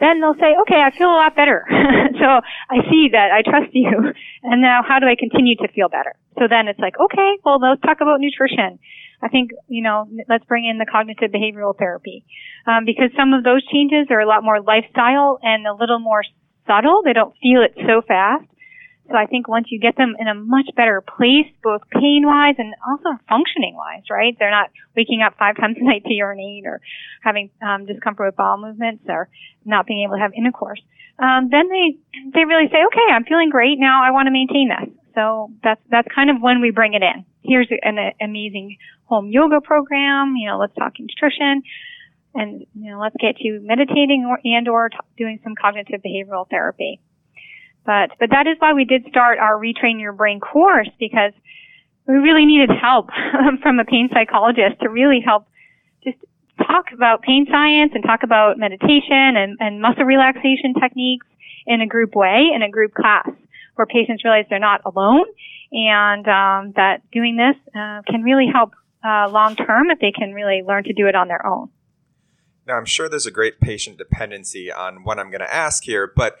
then 0.00 0.20
they'll 0.20 0.34
say, 0.34 0.54
okay, 0.62 0.80
I 0.80 0.90
feel 0.96 1.08
a 1.08 1.18
lot 1.18 1.34
better. 1.34 1.66
so 2.20 2.26
I 2.70 2.88
see 2.88 3.08
that 3.12 3.30
I 3.32 3.42
trust 3.42 3.74
you. 3.74 4.14
And 4.44 4.62
now 4.62 4.82
how 4.86 4.98
do 5.00 5.06
I 5.06 5.16
continue 5.18 5.56
to 5.56 5.68
feel 5.68 5.88
better? 5.88 6.14
So 6.38 6.46
then 6.48 6.68
it's 6.68 6.78
like, 6.78 6.94
okay, 6.98 7.38
well, 7.44 7.58
let's 7.60 7.82
talk 7.82 7.98
about 8.00 8.20
nutrition. 8.20 8.78
I 9.20 9.28
think, 9.28 9.50
you 9.66 9.82
know, 9.82 10.08
let's 10.28 10.44
bring 10.44 10.64
in 10.64 10.78
the 10.78 10.86
cognitive 10.86 11.32
behavioral 11.32 11.76
therapy. 11.76 12.24
Um, 12.66 12.84
because 12.84 13.10
some 13.16 13.34
of 13.34 13.42
those 13.42 13.66
changes 13.66 14.06
are 14.10 14.20
a 14.20 14.28
lot 14.28 14.44
more 14.44 14.60
lifestyle 14.60 15.38
and 15.42 15.66
a 15.66 15.74
little 15.74 15.98
more 15.98 16.22
subtle. 16.66 17.02
They 17.04 17.12
don't 17.12 17.34
feel 17.42 17.62
it 17.62 17.74
so 17.74 18.02
fast. 18.06 18.44
So 19.10 19.16
I 19.16 19.24
think 19.24 19.48
once 19.48 19.68
you 19.70 19.80
get 19.80 19.96
them 19.96 20.14
in 20.18 20.28
a 20.28 20.34
much 20.34 20.68
better 20.76 21.00
place, 21.00 21.48
both 21.62 21.80
pain 21.90 22.22
wise 22.26 22.56
and 22.58 22.74
also 22.86 23.18
functioning 23.28 23.74
wise, 23.74 24.02
right? 24.10 24.36
They're 24.38 24.50
not 24.50 24.70
waking 24.94 25.22
up 25.22 25.34
five 25.38 25.56
times 25.60 25.76
a 25.80 25.84
night 25.84 26.04
to 26.04 26.12
urinate 26.12 26.66
or 26.66 26.80
having 27.22 27.50
um, 27.62 27.86
discomfort 27.86 28.26
with 28.26 28.36
bowel 28.36 28.58
movements 28.58 29.04
or 29.08 29.28
not 29.64 29.86
being 29.86 30.04
able 30.04 30.16
to 30.16 30.20
have 30.20 30.32
intercourse. 30.36 30.80
Um, 31.18 31.48
then 31.50 31.68
they 31.68 31.98
they 32.32 32.44
really 32.44 32.68
say, 32.70 32.78
okay, 32.86 33.12
I'm 33.12 33.24
feeling 33.24 33.50
great 33.50 33.78
now. 33.78 34.02
I 34.04 34.12
want 34.12 34.26
to 34.26 34.32
maintain 34.32 34.68
this. 34.68 34.94
So 35.14 35.50
that's 35.62 35.80
that's 35.90 36.08
kind 36.14 36.30
of 36.30 36.40
when 36.40 36.60
we 36.60 36.70
bring 36.70 36.94
it 36.94 37.02
in. 37.02 37.24
Here's 37.42 37.68
an 37.82 37.98
a, 37.98 38.12
amazing 38.24 38.76
home 39.04 39.30
yoga 39.30 39.60
program. 39.60 40.34
You 40.36 40.48
know, 40.48 40.58
let's 40.58 40.74
talk 40.74 40.94
nutrition, 40.98 41.62
and 42.34 42.66
you 42.74 42.90
know, 42.92 43.00
let's 43.00 43.16
get 43.18 43.40
you 43.40 43.60
meditating 43.62 44.26
or 44.28 44.38
and 44.44 44.68
or 44.68 44.90
t- 44.90 44.96
doing 45.16 45.40
some 45.42 45.54
cognitive 45.60 46.00
behavioral 46.02 46.48
therapy. 46.48 47.00
But, 47.88 48.10
but 48.20 48.28
that 48.32 48.46
is 48.46 48.56
why 48.58 48.74
we 48.74 48.84
did 48.84 49.06
start 49.08 49.38
our 49.38 49.56
Retrain 49.56 49.98
Your 49.98 50.12
Brain 50.12 50.40
course 50.40 50.90
because 51.00 51.32
we 52.06 52.16
really 52.16 52.44
needed 52.44 52.68
help 52.68 53.08
from 53.62 53.78
a 53.78 53.84
pain 53.86 54.10
psychologist 54.12 54.80
to 54.82 54.90
really 54.90 55.22
help 55.24 55.46
just 56.04 56.18
talk 56.58 56.86
about 56.92 57.22
pain 57.22 57.46
science 57.50 57.92
and 57.94 58.04
talk 58.04 58.22
about 58.22 58.58
meditation 58.58 59.36
and, 59.36 59.56
and 59.60 59.80
muscle 59.80 60.04
relaxation 60.04 60.74
techniques 60.80 61.26
in 61.66 61.80
a 61.80 61.86
group 61.86 62.14
way, 62.14 62.48
in 62.54 62.62
a 62.62 62.70
group 62.70 62.94
class, 62.94 63.28
where 63.74 63.86
patients 63.86 64.24
realize 64.24 64.44
they're 64.50 64.58
not 64.58 64.80
alone 64.84 65.24
and 65.72 66.26
um, 66.26 66.72
that 66.76 67.02
doing 67.12 67.36
this 67.36 67.56
uh, 67.74 68.02
can 68.08 68.22
really 68.22 68.46
help 68.52 68.72
uh, 69.04 69.28
long 69.28 69.54
term 69.56 69.90
if 69.90 69.98
they 70.00 70.12
can 70.12 70.32
really 70.32 70.62
learn 70.66 70.84
to 70.84 70.92
do 70.92 71.06
it 71.06 71.14
on 71.14 71.28
their 71.28 71.44
own. 71.46 71.70
Now, 72.66 72.76
I'm 72.76 72.84
sure 72.84 73.08
there's 73.08 73.26
a 73.26 73.30
great 73.30 73.60
patient 73.60 73.96
dependency 73.96 74.70
on 74.70 75.04
what 75.04 75.18
I'm 75.18 75.30
going 75.30 75.40
to 75.40 75.54
ask 75.54 75.84
here, 75.84 76.10
but 76.14 76.38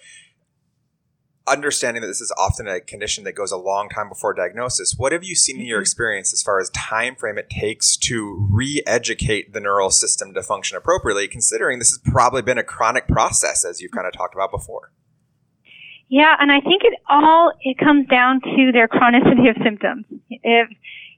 understanding 1.48 2.00
that 2.00 2.08
this 2.08 2.20
is 2.20 2.32
often 2.38 2.68
a 2.68 2.80
condition 2.80 3.24
that 3.24 3.32
goes 3.32 3.50
a 3.50 3.56
long 3.56 3.88
time 3.88 4.08
before 4.08 4.34
diagnosis 4.34 4.94
what 4.96 5.12
have 5.12 5.24
you 5.24 5.34
seen 5.34 5.60
in 5.60 5.66
your 5.66 5.78
mm-hmm. 5.78 5.82
experience 5.82 6.32
as 6.32 6.42
far 6.42 6.60
as 6.60 6.70
time 6.70 7.14
frame 7.14 7.38
it 7.38 7.50
takes 7.50 7.96
to 7.96 8.46
re-educate 8.50 9.52
the 9.52 9.60
neural 9.60 9.90
system 9.90 10.34
to 10.34 10.42
function 10.42 10.76
appropriately 10.76 11.28
considering 11.28 11.78
this 11.78 11.90
has 11.90 12.12
probably 12.12 12.42
been 12.42 12.58
a 12.58 12.62
chronic 12.62 13.06
process 13.08 13.64
as 13.64 13.80
you've 13.80 13.92
kind 13.92 14.06
of 14.06 14.12
talked 14.12 14.34
about 14.34 14.50
before 14.50 14.92
yeah 16.08 16.36
and 16.38 16.52
i 16.52 16.60
think 16.60 16.82
it 16.84 16.94
all 17.08 17.52
it 17.62 17.78
comes 17.78 18.06
down 18.08 18.40
to 18.40 18.70
their 18.72 18.88
chronicity 18.88 19.50
of 19.50 19.56
symptoms 19.62 20.04
if 20.30 20.68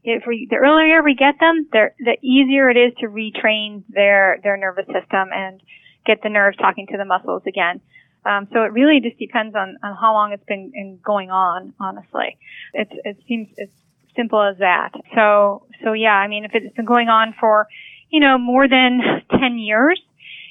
if 0.03 0.25
we 0.27 0.47
the 0.49 0.57
earlier 0.57 1.03
we 1.03 1.15
get 1.15 1.39
them, 1.41 1.67
the 1.71 2.17
easier 2.23 2.71
it 2.71 2.77
is 2.77 2.93
to 3.01 3.07
retrain 3.07 3.83
their 3.89 4.39
their 4.43 4.57
nervous 4.57 4.87
system 4.87 5.29
and 5.33 5.61
get 6.07 6.23
the 6.23 6.31
nerves 6.31 6.57
talking 6.57 6.87
to 6.87 6.97
the 6.97 7.05
muscles 7.05 7.43
again. 7.47 7.81
Um, 8.25 8.49
so 8.53 8.63
it 8.65 8.73
really 8.73 9.01
just 9.01 9.19
depends 9.19 9.55
on, 9.55 9.79
on 9.83 9.97
how 9.97 10.13
long 10.13 10.33
it's 10.33 10.45
been 10.45 10.99
going 11.03 11.31
on. 11.31 11.73
Honestly, 11.81 12.37
it's, 12.75 12.93
it 13.05 13.17
seems 13.27 13.49
as 13.59 13.69
simple 14.15 14.43
as 14.43 14.59
that. 14.59 14.93
So 15.15 15.67
so 15.83 15.93
yeah, 15.93 16.15
I 16.15 16.29
mean, 16.29 16.45
if 16.45 16.53
it's 16.55 16.75
been 16.75 16.85
going 16.85 17.09
on 17.09 17.35
for 17.39 17.67
you 18.11 18.21
know 18.21 18.39
more 18.39 18.69
than 18.69 19.01
ten 19.31 19.59
years, 19.59 20.01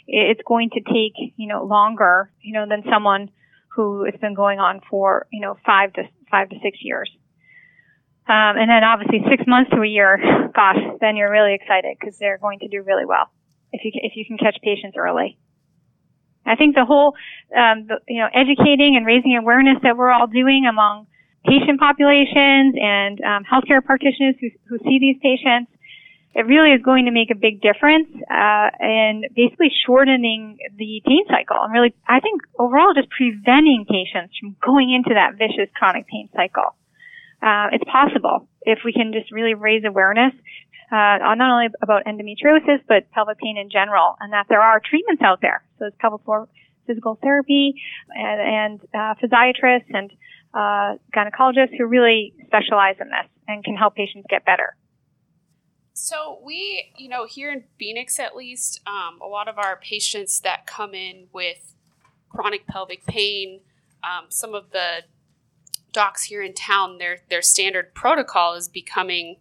it's 0.08 0.42
going 0.48 0.72
to 0.72 0.82
take 0.82 1.34
you 1.38 1.48
know 1.48 1.64
longer 1.64 2.32
you 2.42 2.54
know 2.54 2.66
than 2.68 2.84
someone 2.90 3.30
who 3.76 4.04
it's 4.04 4.18
been 4.18 4.34
going 4.34 4.60
on 4.60 4.82
for 4.90 5.28
you 5.32 5.42
know 5.42 5.58
five 5.66 5.94
to 5.94 6.04
five 6.32 6.50
to 6.50 6.56
six 6.64 6.80
years. 6.82 7.12
Um, 8.28 8.58
and 8.58 8.70
then 8.70 8.84
obviously 8.84 9.26
six 9.28 9.44
months 9.48 9.72
to 9.72 9.82
a 9.82 9.88
year, 9.88 10.20
gosh, 10.54 10.78
then 11.02 11.16
you're 11.16 11.32
really 11.32 11.56
excited 11.56 11.98
because 12.00 12.16
they're 12.20 12.38
going 12.38 12.60
to 12.60 12.68
do 12.68 12.84
really 12.84 13.06
well 13.06 13.32
if 13.74 13.84
you 13.84 13.92
if 13.96 14.16
you 14.16 14.26
can 14.26 14.38
catch 14.38 14.58
patients 14.64 14.96
early. 14.98 15.38
I 16.50 16.56
think 16.56 16.75
the 16.75 16.86
whole, 16.86 17.13
um, 17.56 17.86
the, 17.86 18.01
you 18.08 18.20
know, 18.20 18.29
educating 18.34 18.98
and 18.98 19.06
raising 19.06 19.38
awareness 19.38 19.77
that 19.84 19.96
we're 19.96 20.10
all 20.10 20.27
doing 20.27 20.65
among 20.65 21.06
patient 21.46 21.79
populations 21.79 22.75
and 22.75 23.22
um, 23.22 23.44
healthcare 23.46 23.84
practitioners 23.86 24.36
who, 24.41 24.50
who 24.68 24.77
see 24.79 24.98
these 25.00 25.18
patients, 25.22 25.72
it 26.36 26.46
really 26.46 26.72
is 26.72 26.82
going 26.82 27.06
to 27.06 27.12
make 27.12 27.32
a 27.32 27.36
big 27.36 27.62
difference 27.62 28.10
uh, 28.29 28.70
in 28.82 29.24
basically 29.36 29.72
shortening 29.86 30.58
the 30.77 31.01
pain 31.06 31.25
cycle 31.29 31.58
and 31.62 31.74
really, 31.74 31.94
I 32.08 32.20
think 32.20 32.41
overall, 32.58 32.94
just 32.94 33.10
preventing 33.10 33.86
patients 33.89 34.38
from 34.39 34.56
going 34.62 34.94
into 34.94 35.13
that 35.15 35.38
vicious 35.38 35.70
chronic 35.75 36.08
pain 36.08 36.29
cycle. 36.36 36.75
Uh, 37.41 37.72
it's 37.72 37.86
possible 37.89 38.48
if 38.63 38.79
we 38.84 38.91
can 38.91 39.13
just 39.13 39.32
really 39.32 39.53
raise 39.53 39.84
awareness 39.86 40.34
uh, 40.91 41.36
not 41.36 41.51
only 41.51 41.67
about 41.81 42.05
endometriosis 42.05 42.81
but 42.88 43.10
pelvic 43.12 43.38
pain 43.38 43.58
in 43.58 43.69
general, 43.69 44.15
and 44.19 44.34
that 44.34 44.48
there 44.50 44.62
are 44.62 44.79
treatments 44.79 45.22
out 45.24 45.39
there. 45.41 45.63
So 45.77 45.86
it's 45.86 45.96
pelvic 46.00 46.24
floor 46.25 46.48
physical 46.88 47.19
therapy 47.22 47.75
and, 48.15 48.41
and 48.41 48.81
uh, 48.93 49.13
physiatrists 49.22 49.93
and 49.93 50.12
uh, 50.53 50.98
gynecologists 51.15 51.77
who 51.77 51.86
really 51.86 52.34
specialize 52.48 52.96
in 53.00 53.08
this 53.08 53.29
and 53.48 53.63
can 53.63 53.75
help 53.75 53.96
patients 53.96 54.25
get 54.29 54.43
better. 54.43 54.75
So 55.93 56.39
we, 56.43 56.91
you 56.98 57.10
know, 57.10 57.27
here 57.27 57.51
in 57.51 57.65
Phoenix 57.77 58.19
at 58.19 58.36
least, 58.36 58.79
um, 58.88 59.19
a 59.22 59.27
lot 59.27 59.48
of 59.48 59.60
our 59.60 59.77
patients 59.77 60.39
that 60.39 60.65
come 60.65 60.93
in 60.93 61.27
with 61.34 61.75
chronic 62.29 62.65
pelvic 62.65 63.05
pain, 63.05 63.60
um, 64.03 64.27
some 64.29 64.55
of 64.55 64.72
the 64.72 65.03
docs 65.91 66.24
here 66.24 66.41
in 66.41 66.53
town, 66.53 67.00
their 67.00 67.19
their 67.29 67.41
standard 67.41 67.93
protocol 67.93 68.53
is 68.53 68.69
becoming 68.69 69.38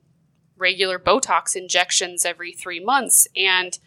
regular 0.58 0.98
Botox 0.98 1.56
injections 1.56 2.24
every 2.24 2.52
three 2.52 2.80
months. 2.80 3.26
And 3.36 3.78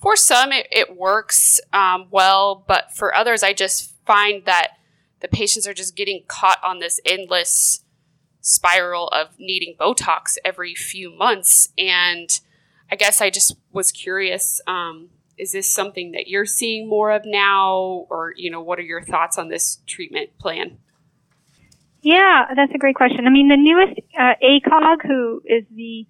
for 0.00 0.16
some, 0.16 0.52
it, 0.52 0.66
it 0.70 0.96
works 0.96 1.60
um, 1.72 2.06
well, 2.10 2.64
but 2.66 2.92
for 2.92 3.14
others, 3.14 3.42
I 3.42 3.52
just 3.52 3.94
find 4.04 4.44
that 4.46 4.72
the 5.20 5.28
patients 5.28 5.66
are 5.66 5.74
just 5.74 5.94
getting 5.94 6.24
caught 6.26 6.58
on 6.64 6.80
this 6.80 7.00
endless 7.06 7.84
spiral 8.40 9.08
of 9.08 9.28
needing 9.38 9.76
Botox 9.78 10.36
every 10.44 10.74
few 10.74 11.10
months. 11.10 11.68
And 11.78 12.40
I 12.90 12.96
guess 12.96 13.20
I 13.20 13.30
just 13.30 13.56
was 13.72 13.92
curious 13.92 14.60
um, 14.66 15.10
is 15.38 15.52
this 15.52 15.68
something 15.68 16.12
that 16.12 16.28
you're 16.28 16.46
seeing 16.46 16.88
more 16.88 17.10
of 17.10 17.22
now? 17.24 18.06
Or, 18.10 18.34
you 18.36 18.50
know, 18.50 18.60
what 18.60 18.78
are 18.78 18.82
your 18.82 19.02
thoughts 19.02 19.38
on 19.38 19.48
this 19.48 19.78
treatment 19.86 20.36
plan? 20.38 20.78
Yeah, 22.02 22.46
that's 22.56 22.72
a 22.74 22.78
great 22.78 22.96
question. 22.96 23.26
I 23.26 23.30
mean, 23.30 23.48
the 23.48 23.56
newest 23.56 23.98
uh, 24.18 24.34
ACOG, 24.42 25.06
who 25.06 25.40
is 25.46 25.64
the 25.70 26.04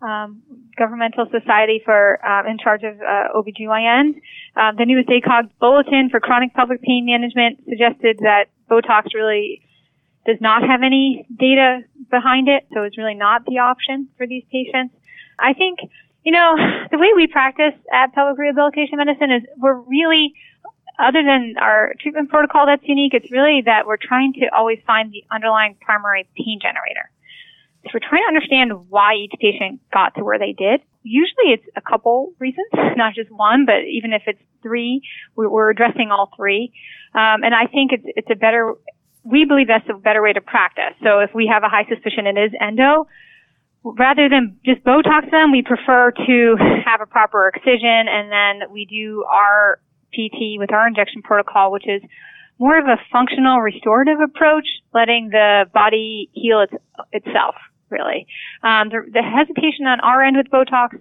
um, 0.00 0.42
governmental 0.78 1.26
society 1.30 1.82
for 1.84 2.24
uh, 2.24 2.48
in 2.48 2.58
charge 2.58 2.82
of 2.84 2.94
uh, 3.00 3.34
OBGYNs, 3.34 4.14
uh, 4.56 4.72
the 4.78 4.86
newest 4.86 5.08
ACOG 5.08 5.50
bulletin 5.60 6.10
for 6.10 6.20
chronic 6.20 6.54
pelvic 6.54 6.80
pain 6.82 7.06
management 7.06 7.58
suggested 7.68 8.18
that 8.20 8.46
Botox 8.70 9.14
really 9.14 9.62
does 10.26 10.38
not 10.40 10.62
have 10.62 10.82
any 10.84 11.26
data 11.36 11.80
behind 12.10 12.48
it, 12.48 12.64
so 12.72 12.82
it's 12.82 12.96
really 12.96 13.14
not 13.14 13.44
the 13.44 13.58
option 13.58 14.08
for 14.16 14.26
these 14.26 14.44
patients. 14.52 14.94
I 15.38 15.54
think, 15.54 15.80
you 16.24 16.30
know, 16.30 16.54
the 16.90 16.98
way 16.98 17.08
we 17.16 17.26
practice 17.26 17.74
at 17.92 18.12
pelvic 18.14 18.38
rehabilitation 18.38 18.98
medicine 18.98 19.32
is 19.32 19.42
we're 19.58 19.74
really 19.74 20.34
other 21.02 21.22
than 21.22 21.54
our 21.60 21.94
treatment 22.00 22.30
protocol 22.30 22.66
that's 22.66 22.82
unique, 22.84 23.12
it's 23.14 23.30
really 23.30 23.62
that 23.66 23.86
we're 23.86 24.00
trying 24.00 24.32
to 24.34 24.46
always 24.54 24.78
find 24.86 25.12
the 25.12 25.24
underlying 25.30 25.76
primary 25.80 26.28
pain 26.36 26.60
generator. 26.62 27.10
So 27.84 27.90
we're 27.94 28.08
trying 28.08 28.22
to 28.22 28.28
understand 28.28 28.88
why 28.88 29.14
each 29.14 29.34
patient 29.40 29.80
got 29.92 30.14
to 30.14 30.22
where 30.22 30.38
they 30.38 30.52
did. 30.52 30.80
Usually 31.02 31.50
it's 31.50 31.66
a 31.74 31.80
couple 31.80 32.32
reasons, 32.38 32.68
not 32.96 33.14
just 33.14 33.30
one, 33.30 33.66
but 33.66 33.82
even 33.90 34.12
if 34.12 34.22
it's 34.26 34.38
three, 34.62 35.02
we're 35.34 35.70
addressing 35.70 36.10
all 36.12 36.30
three. 36.36 36.72
Um, 37.14 37.42
and 37.42 37.54
I 37.54 37.66
think 37.66 37.90
it's, 37.92 38.04
it's 38.06 38.30
a 38.30 38.36
better, 38.36 38.74
we 39.24 39.44
believe 39.44 39.66
that's 39.66 39.88
a 39.90 39.98
better 39.98 40.22
way 40.22 40.32
to 40.32 40.40
practice. 40.40 40.94
So 41.02 41.18
if 41.18 41.34
we 41.34 41.50
have 41.52 41.64
a 41.64 41.68
high 41.68 41.84
suspicion 41.88 42.28
it 42.28 42.38
is 42.38 42.52
endo, 42.60 43.08
rather 43.82 44.28
than 44.28 44.58
just 44.64 44.84
Botox 44.84 45.30
them, 45.32 45.50
we 45.50 45.62
prefer 45.62 46.12
to 46.12 46.56
have 46.86 47.00
a 47.00 47.06
proper 47.06 47.48
excision 47.48 48.06
and 48.06 48.30
then 48.30 48.70
we 48.70 48.86
do 48.86 49.24
our 49.28 49.80
PT 50.12 50.58
with 50.58 50.72
our 50.72 50.86
injection 50.86 51.22
protocol, 51.22 51.72
which 51.72 51.88
is 51.88 52.02
more 52.58 52.78
of 52.78 52.86
a 52.86 52.96
functional 53.10 53.60
restorative 53.60 54.20
approach, 54.20 54.66
letting 54.94 55.30
the 55.30 55.64
body 55.74 56.30
heal 56.32 56.60
its, 56.60 56.74
itself, 57.10 57.56
really. 57.90 58.26
Um, 58.62 58.88
the, 58.88 59.02
the, 59.12 59.22
hesitation 59.22 59.86
on 59.86 60.00
our 60.00 60.22
end 60.22 60.36
with 60.36 60.46
Botox 60.46 60.94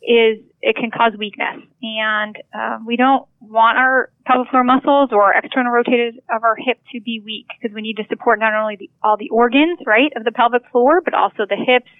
is 0.00 0.40
it 0.62 0.76
can 0.76 0.90
cause 0.90 1.12
weakness, 1.18 1.60
and 1.82 2.36
uh, 2.54 2.78
we 2.86 2.96
don't 2.96 3.26
want 3.40 3.76
our 3.76 4.10
pelvic 4.26 4.50
floor 4.50 4.64
muscles 4.64 5.10
or 5.12 5.32
external 5.32 5.72
rotators 5.72 6.16
of 6.34 6.42
our 6.42 6.56
hip 6.56 6.78
to 6.92 7.00
be 7.00 7.20
weak 7.24 7.46
because 7.48 7.74
we 7.74 7.82
need 7.82 7.96
to 7.96 8.04
support 8.08 8.38
not 8.38 8.54
only 8.54 8.76
the, 8.76 8.90
all 9.02 9.16
the 9.16 9.30
organs, 9.30 9.78
right, 9.86 10.12
of 10.16 10.24
the 10.24 10.32
pelvic 10.32 10.62
floor, 10.72 11.00
but 11.04 11.12
also 11.12 11.44
the 11.48 11.56
hips, 11.56 11.90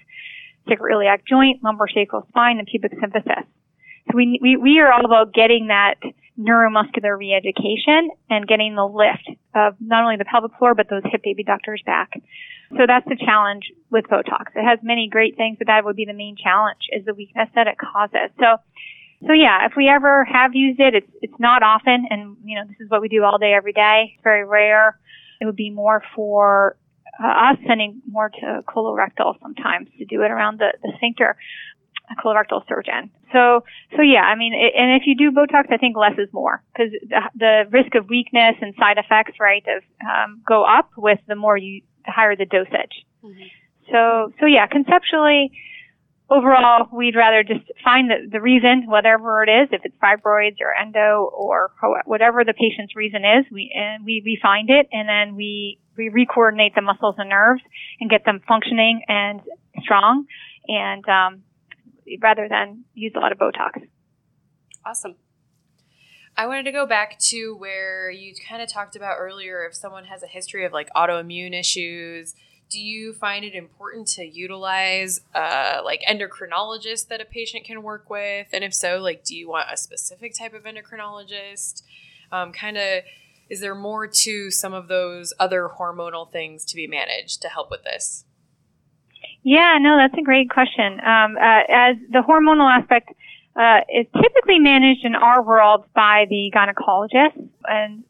sacroiliac 0.67 1.25
joint, 1.27 1.63
lumbar 1.63 1.87
sacral 1.93 2.25
spine, 2.29 2.57
and 2.57 2.67
pubic 2.67 2.91
symphysis. 2.93 3.45
So 4.09 4.15
we, 4.15 4.39
we, 4.41 4.57
we 4.57 4.79
are 4.79 4.91
all 4.91 5.05
about 5.05 5.33
getting 5.33 5.67
that 5.67 5.95
neuromuscular 6.39 7.17
reeducation 7.17 8.07
and 8.29 8.47
getting 8.47 8.75
the 8.75 8.85
lift 8.85 9.39
of 9.53 9.75
not 9.79 10.03
only 10.03 10.17
the 10.17 10.25
pelvic 10.25 10.51
floor, 10.57 10.75
but 10.75 10.89
those 10.89 11.03
hip 11.05 11.23
abductors 11.25 11.81
back. 11.85 12.11
So 12.71 12.83
that's 12.87 13.07
the 13.07 13.15
challenge 13.15 13.71
with 13.89 14.05
Botox. 14.05 14.47
It 14.55 14.65
has 14.65 14.79
many 14.83 15.07
great 15.09 15.37
things, 15.37 15.57
but 15.57 15.67
that 15.67 15.85
would 15.85 15.95
be 15.95 16.05
the 16.05 16.13
main 16.13 16.35
challenge 16.35 16.81
is 16.91 17.05
the 17.05 17.13
weakness 17.13 17.47
that 17.55 17.67
it 17.67 17.77
causes. 17.77 18.31
So, 18.39 18.57
so 19.25 19.33
yeah, 19.33 19.65
if 19.65 19.73
we 19.77 19.87
ever 19.87 20.25
have 20.25 20.51
used 20.53 20.79
it, 20.79 20.95
it's, 20.95 21.11
it's 21.21 21.39
not 21.39 21.63
often. 21.63 22.05
And, 22.09 22.37
you 22.43 22.55
know, 22.55 22.65
this 22.67 22.77
is 22.79 22.89
what 22.89 23.01
we 23.01 23.07
do 23.07 23.23
all 23.23 23.37
day, 23.37 23.53
every 23.53 23.73
day. 23.73 24.13
It's 24.15 24.23
very 24.23 24.43
rare. 24.43 24.99
It 25.39 25.45
would 25.45 25.55
be 25.55 25.69
more 25.69 26.03
for 26.15 26.75
uh, 27.23 27.51
us 27.51 27.57
sending 27.65 28.01
more 28.09 28.29
to 28.29 28.63
colorectal 28.67 29.39
sometimes 29.41 29.87
to 29.99 30.05
do 30.05 30.23
it 30.23 30.31
around 30.31 30.59
the, 30.59 30.73
the 30.81 30.91
sphincter 30.97 31.37
a 32.11 32.21
colorectal 32.21 32.61
surgeon. 32.67 33.09
So, 33.31 33.63
so 33.95 34.01
yeah, 34.01 34.21
I 34.21 34.35
mean, 34.35 34.53
it, 34.53 34.73
and 34.77 34.99
if 34.99 35.07
you 35.07 35.15
do 35.15 35.31
Botox, 35.35 35.71
I 35.71 35.77
think 35.77 35.97
less 35.97 36.17
is 36.17 36.31
more 36.31 36.63
because 36.73 36.91
the, 36.91 37.21
the, 37.35 37.63
risk 37.71 37.95
of 37.95 38.09
weakness 38.09 38.55
and 38.61 38.73
side 38.79 38.97
effects, 38.97 39.39
right, 39.39 39.63
of, 39.67 39.83
um, 40.05 40.41
go 40.47 40.63
up 40.63 40.89
with 40.97 41.19
the 41.27 41.35
more 41.35 41.57
you, 41.57 41.81
the 42.05 42.11
higher 42.11 42.35
the 42.35 42.45
dosage. 42.45 43.05
Mm-hmm. 43.23 43.43
So, 43.91 44.31
so 44.39 44.45
yeah, 44.45 44.67
conceptually, 44.67 45.51
overall, 46.29 46.87
we'd 46.91 47.15
rather 47.15 47.43
just 47.43 47.65
find 47.83 48.09
the, 48.09 48.29
the 48.31 48.41
reason, 48.41 48.85
whatever 48.87 49.43
it 49.43 49.49
is, 49.49 49.69
if 49.71 49.81
it's 49.83 49.95
fibroids 49.97 50.57
or 50.61 50.73
endo 50.73 51.29
or 51.33 51.71
whatever 52.05 52.43
the 52.43 52.53
patient's 52.53 52.95
reason 52.95 53.23
is, 53.23 53.45
we, 53.51 53.71
and 53.75 54.05
we, 54.05 54.21
we 54.25 54.39
find 54.41 54.69
it 54.69 54.87
and 54.91 55.07
then 55.07 55.35
we, 55.35 55.79
we 55.97 56.09
re-coordinate 56.09 56.73
the 56.75 56.81
muscles 56.81 57.15
and 57.17 57.29
nerves 57.29 57.61
and 57.99 58.09
get 58.09 58.25
them 58.25 58.41
functioning 58.47 59.01
and 59.07 59.41
strong 59.81 60.25
and 60.67 61.07
um, 61.07 61.43
rather 62.21 62.47
than 62.49 62.85
use 62.93 63.13
a 63.15 63.19
lot 63.19 63.31
of 63.31 63.37
Botox. 63.37 63.87
Awesome. 64.85 65.15
I 66.37 66.47
wanted 66.47 66.63
to 66.63 66.71
go 66.71 66.85
back 66.85 67.17
to 67.29 67.55
where 67.55 68.09
you 68.11 68.33
kind 68.47 68.61
of 68.61 68.67
talked 68.69 68.95
about 68.95 69.15
earlier 69.17 69.65
if 69.65 69.75
someone 69.75 70.05
has 70.05 70.21
a 70.21 70.27
history 70.27 70.65
of 70.65 70.73
like 70.73 70.89
autoimmune 70.93 71.57
issues, 71.57 72.35
do 72.69 72.79
you 72.79 73.13
find 73.13 73.45
it 73.45 73.53
important 73.53 74.07
to 74.07 74.25
utilize 74.25 75.21
uh, 75.33 75.81
like 75.83 76.01
endocrinologist 76.09 77.07
that 77.07 77.21
a 77.21 77.25
patient 77.25 77.63
can 77.63 77.83
work 77.83 78.09
with? 78.09 78.47
And 78.51 78.63
if 78.63 78.73
so, 78.73 78.97
like, 78.97 79.23
do 79.23 79.35
you 79.35 79.47
want 79.47 79.67
a 79.71 79.77
specific 79.77 80.33
type 80.37 80.53
of 80.53 80.63
endocrinologist? 80.63 81.83
Um, 82.31 82.51
kind 82.51 82.77
of, 82.77 83.03
is 83.49 83.61
there 83.61 83.75
more 83.75 84.07
to 84.07 84.51
some 84.51 84.73
of 84.73 84.87
those 84.87 85.33
other 85.39 85.69
hormonal 85.79 86.29
things 86.29 86.65
to 86.65 86.75
be 86.75 86.87
managed 86.87 87.41
to 87.43 87.47
help 87.47 87.69
with 87.69 87.83
this? 87.83 88.25
Yeah, 89.45 89.77
no, 89.79 89.95
that's 89.95 90.17
a 90.17 90.23
great 90.23 90.49
question. 90.49 90.99
Um, 91.05 91.37
uh, 91.37 91.61
as 91.69 91.95
the 92.09 92.23
hormonal 92.27 92.65
aspect 92.65 93.09
uh, 93.55 93.81
is 93.93 94.07
typically 94.11 94.57
managed 94.57 95.05
in 95.05 95.13
our 95.13 95.43
world 95.43 95.85
by 95.93 96.25
the 96.27 96.51
gynecologist, 96.51 97.37
and 97.63 98.03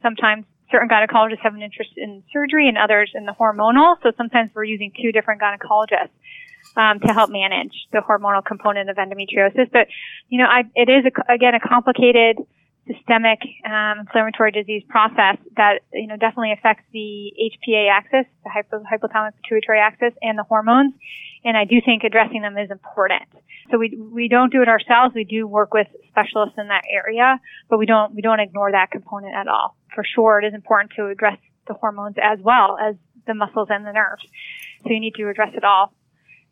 sometimes 0.00 0.46
certain 0.72 0.88
gynecologists 0.88 1.40
have 1.40 1.54
an 1.54 1.60
interest 1.60 1.90
in 1.98 2.22
surgery 2.32 2.68
and 2.68 2.78
others 2.78 3.12
in 3.14 3.26
the 3.26 3.32
hormonal. 3.38 3.96
So 4.02 4.12
sometimes 4.16 4.50
we're 4.54 4.64
using 4.64 4.90
two 4.96 5.12
different 5.12 5.42
gynecologists. 5.42 6.08
um, 6.76 7.00
to 7.00 7.12
help 7.12 7.30
manage 7.30 7.74
the 7.92 7.98
hormonal 7.98 8.44
component 8.44 8.90
of 8.90 8.96
endometriosis. 8.96 9.70
But 9.72 9.88
you 10.28 10.38
know, 10.38 10.46
I, 10.46 10.64
it 10.74 10.88
is 10.88 11.04
a, 11.04 11.32
again 11.32 11.54
a 11.54 11.60
complicated 11.60 12.38
systemic 12.88 13.38
um, 13.64 14.00
inflammatory 14.00 14.50
disease 14.50 14.82
process 14.88 15.36
that 15.56 15.80
you 15.92 16.06
know 16.06 16.16
definitely 16.16 16.52
affects 16.52 16.84
the 16.92 17.32
HPA 17.38 17.90
axis, 17.90 18.26
the 18.44 18.50
hypo, 18.50 18.82
hypothalamic 18.82 19.32
pituitary 19.42 19.80
axis, 19.80 20.12
and 20.22 20.38
the 20.38 20.44
hormones. 20.44 20.94
And 21.44 21.56
I 21.56 21.64
do 21.64 21.76
think 21.84 22.02
addressing 22.02 22.42
them 22.42 22.56
is 22.56 22.70
important. 22.70 23.28
So 23.70 23.78
we 23.78 23.98
we 24.12 24.28
don't 24.28 24.50
do 24.50 24.62
it 24.62 24.68
ourselves. 24.68 25.14
We 25.14 25.24
do 25.24 25.46
work 25.46 25.74
with 25.74 25.86
specialists 26.08 26.56
in 26.58 26.68
that 26.68 26.84
area, 26.90 27.40
but 27.68 27.78
we 27.78 27.86
don't 27.86 28.14
we 28.14 28.22
don't 28.22 28.40
ignore 28.40 28.72
that 28.72 28.90
component 28.90 29.34
at 29.34 29.48
all. 29.48 29.76
For 29.94 30.04
sure, 30.04 30.40
it 30.40 30.46
is 30.46 30.54
important 30.54 30.92
to 30.96 31.06
address 31.06 31.38
the 31.66 31.74
hormones 31.74 32.16
as 32.22 32.38
well 32.40 32.78
as 32.80 32.96
the 33.26 33.34
muscles 33.34 33.68
and 33.70 33.84
the 33.84 33.92
nerves. 33.92 34.24
So 34.82 34.90
you 34.90 35.00
need 35.00 35.14
to 35.16 35.28
address 35.28 35.52
it 35.54 35.64
all. 35.64 35.92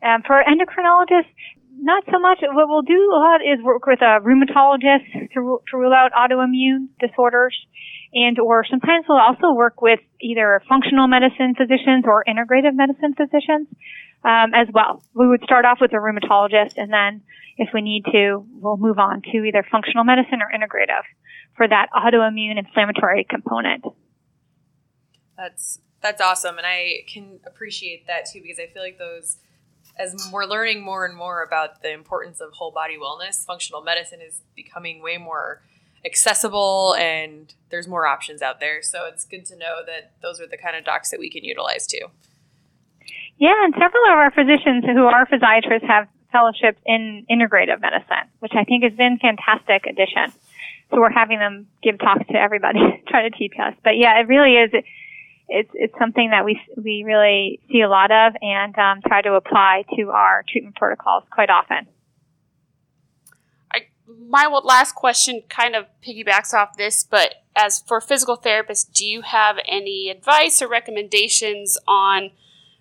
Um, 0.03 0.23
for 0.27 0.43
endocrinologists, 0.45 1.33
not 1.79 2.05
so 2.11 2.19
much. 2.19 2.39
What 2.43 2.69
we'll 2.69 2.83
do 2.83 3.11
a 3.13 3.19
lot 3.19 3.41
is 3.41 3.63
work 3.63 3.87
with 3.87 4.01
a 4.01 4.21
rheumatologist 4.21 5.33
to, 5.35 5.61
to 5.71 5.77
rule 5.77 5.93
out 5.93 6.13
autoimmune 6.13 6.89
disorders, 7.01 7.57
and 8.13 8.39
or 8.39 8.65
sometimes 8.69 9.07
we'll 9.09 9.21
also 9.21 9.53
work 9.53 9.83
with 9.83 10.01
either 10.21 10.63
functional 10.69 11.09
medicine 11.09 11.55
physicians 11.57 12.05
or 12.07 12.25
integrative 12.25 12.75
medicine 12.75 13.15
physicians 13.15 13.69
um, 14.25 14.55
as 14.55 14.69
well. 14.73 15.03
We 15.15 15.29
would 15.29 15.43
start 15.45 15.65
off 15.65 15.79
with 15.81 15.93
a 15.93 15.97
rheumatologist, 15.97 16.75
and 16.77 16.93
then 16.93 17.23
if 17.59 17.71
we 17.73 17.83
need 17.83 18.05
to, 18.13 18.45
we'll 18.61 18.77
move 18.77 18.99
on 18.99 19.23
to 19.33 19.39
either 19.39 19.65
functional 19.71 20.05
medicine 20.05 20.41
or 20.43 20.51
integrative 20.53 21.05
for 21.57 21.67
that 21.69 21.89
autoimmune 21.95 22.59
inflammatory 22.59 23.27
component. 23.29 23.85
That's 25.37 25.81
that's 26.03 26.21
awesome, 26.21 26.59
and 26.59 26.67
I 26.67 27.05
can 27.07 27.41
appreciate 27.47 28.07
that 28.07 28.27
too 28.27 28.41
because 28.43 28.59
I 28.59 28.73
feel 28.73 28.83
like 28.83 28.99
those 28.99 29.39
as 29.99 30.31
we're 30.33 30.45
learning 30.45 30.83
more 30.83 31.05
and 31.05 31.17
more 31.17 31.43
about 31.43 31.83
the 31.83 31.93
importance 31.93 32.41
of 32.41 32.53
whole 32.53 32.71
body 32.71 32.97
wellness, 32.99 33.45
functional 33.45 33.83
medicine 33.83 34.21
is 34.21 34.41
becoming 34.55 35.03
way 35.03 35.17
more 35.17 35.63
accessible 36.05 36.95
and 36.99 37.55
there's 37.71 37.89
more 37.89 38.07
options 38.07 38.43
out 38.43 38.61
there. 38.61 38.83
So 38.83 39.07
it's 39.07 39.25
good 39.25 39.45
to 39.47 39.57
know 39.57 39.81
that 39.87 40.13
those 40.23 40.41
are 40.41 40.47
the 40.47 40.57
kind 40.57 40.77
of 40.77 40.85
docs 40.85 41.11
that 41.11 41.21
we 41.21 41.31
can 41.31 41.45
utilize 41.45 41.87
too. 41.87 42.07
Yeah, 43.39 43.65
and 43.65 43.75
several 43.75 44.05
of 44.07 44.19
our 44.19 44.31
physicians 44.31 44.85
who 44.85 45.05
are 45.05 45.27
physiatrists 45.27 45.87
have 45.87 46.09
fellowships 46.33 46.81
in 46.87 47.27
integrative 47.31 47.81
medicine, 47.81 48.31
which 48.41 48.53
I 48.55 48.65
think 48.65 48.85
has 48.85 48.93
been 48.93 49.19
fantastic 49.19 49.87
addition. 49.87 50.33
So 50.91 51.01
we're 51.01 51.11
having 51.11 51.39
them 51.39 51.67
give 51.83 51.99
talks 51.99 52.27
to 52.29 52.39
everybody, 52.39 52.81
try 53.09 53.29
to 53.29 53.31
teach 53.37 53.55
us. 53.59 53.75
But 53.83 53.97
yeah, 53.97 54.21
it 54.21 54.29
really 54.29 54.55
is 54.55 54.71
it's 55.49 55.71
it's 55.75 55.95
something 55.99 56.31
that 56.31 56.45
we 56.45 56.61
we 56.77 57.05
really 57.05 57.61
see 57.71 57.81
a 57.81 57.89
lot 57.89 58.11
of 58.11 58.35
and 58.43 58.77
um, 58.79 59.01
try 59.07 59.23
to 59.23 59.35
apply 59.35 59.85
to 59.97 60.11
our 60.11 60.45
treatment 60.49 60.77
protocols 60.77 61.25
quite 61.31 61.51
often. 61.51 61.87
I, 63.73 63.87
my 64.29 64.47
last 64.47 64.95
question 64.95 65.43
kind 65.49 65.77
of 65.77 65.87
piggybacks 66.07 66.53
off 66.53 66.77
this, 66.77 67.05
but 67.05 67.37
as 67.55 67.81
for 67.81 68.01
physical 68.01 68.37
therapists, 68.37 68.91
do 68.93 69.07
you 69.07 69.23
have 69.23 69.59
any 69.67 70.11
advice 70.11 70.61
or 70.61 70.69
recommendations 70.69 71.79
on 71.87 72.31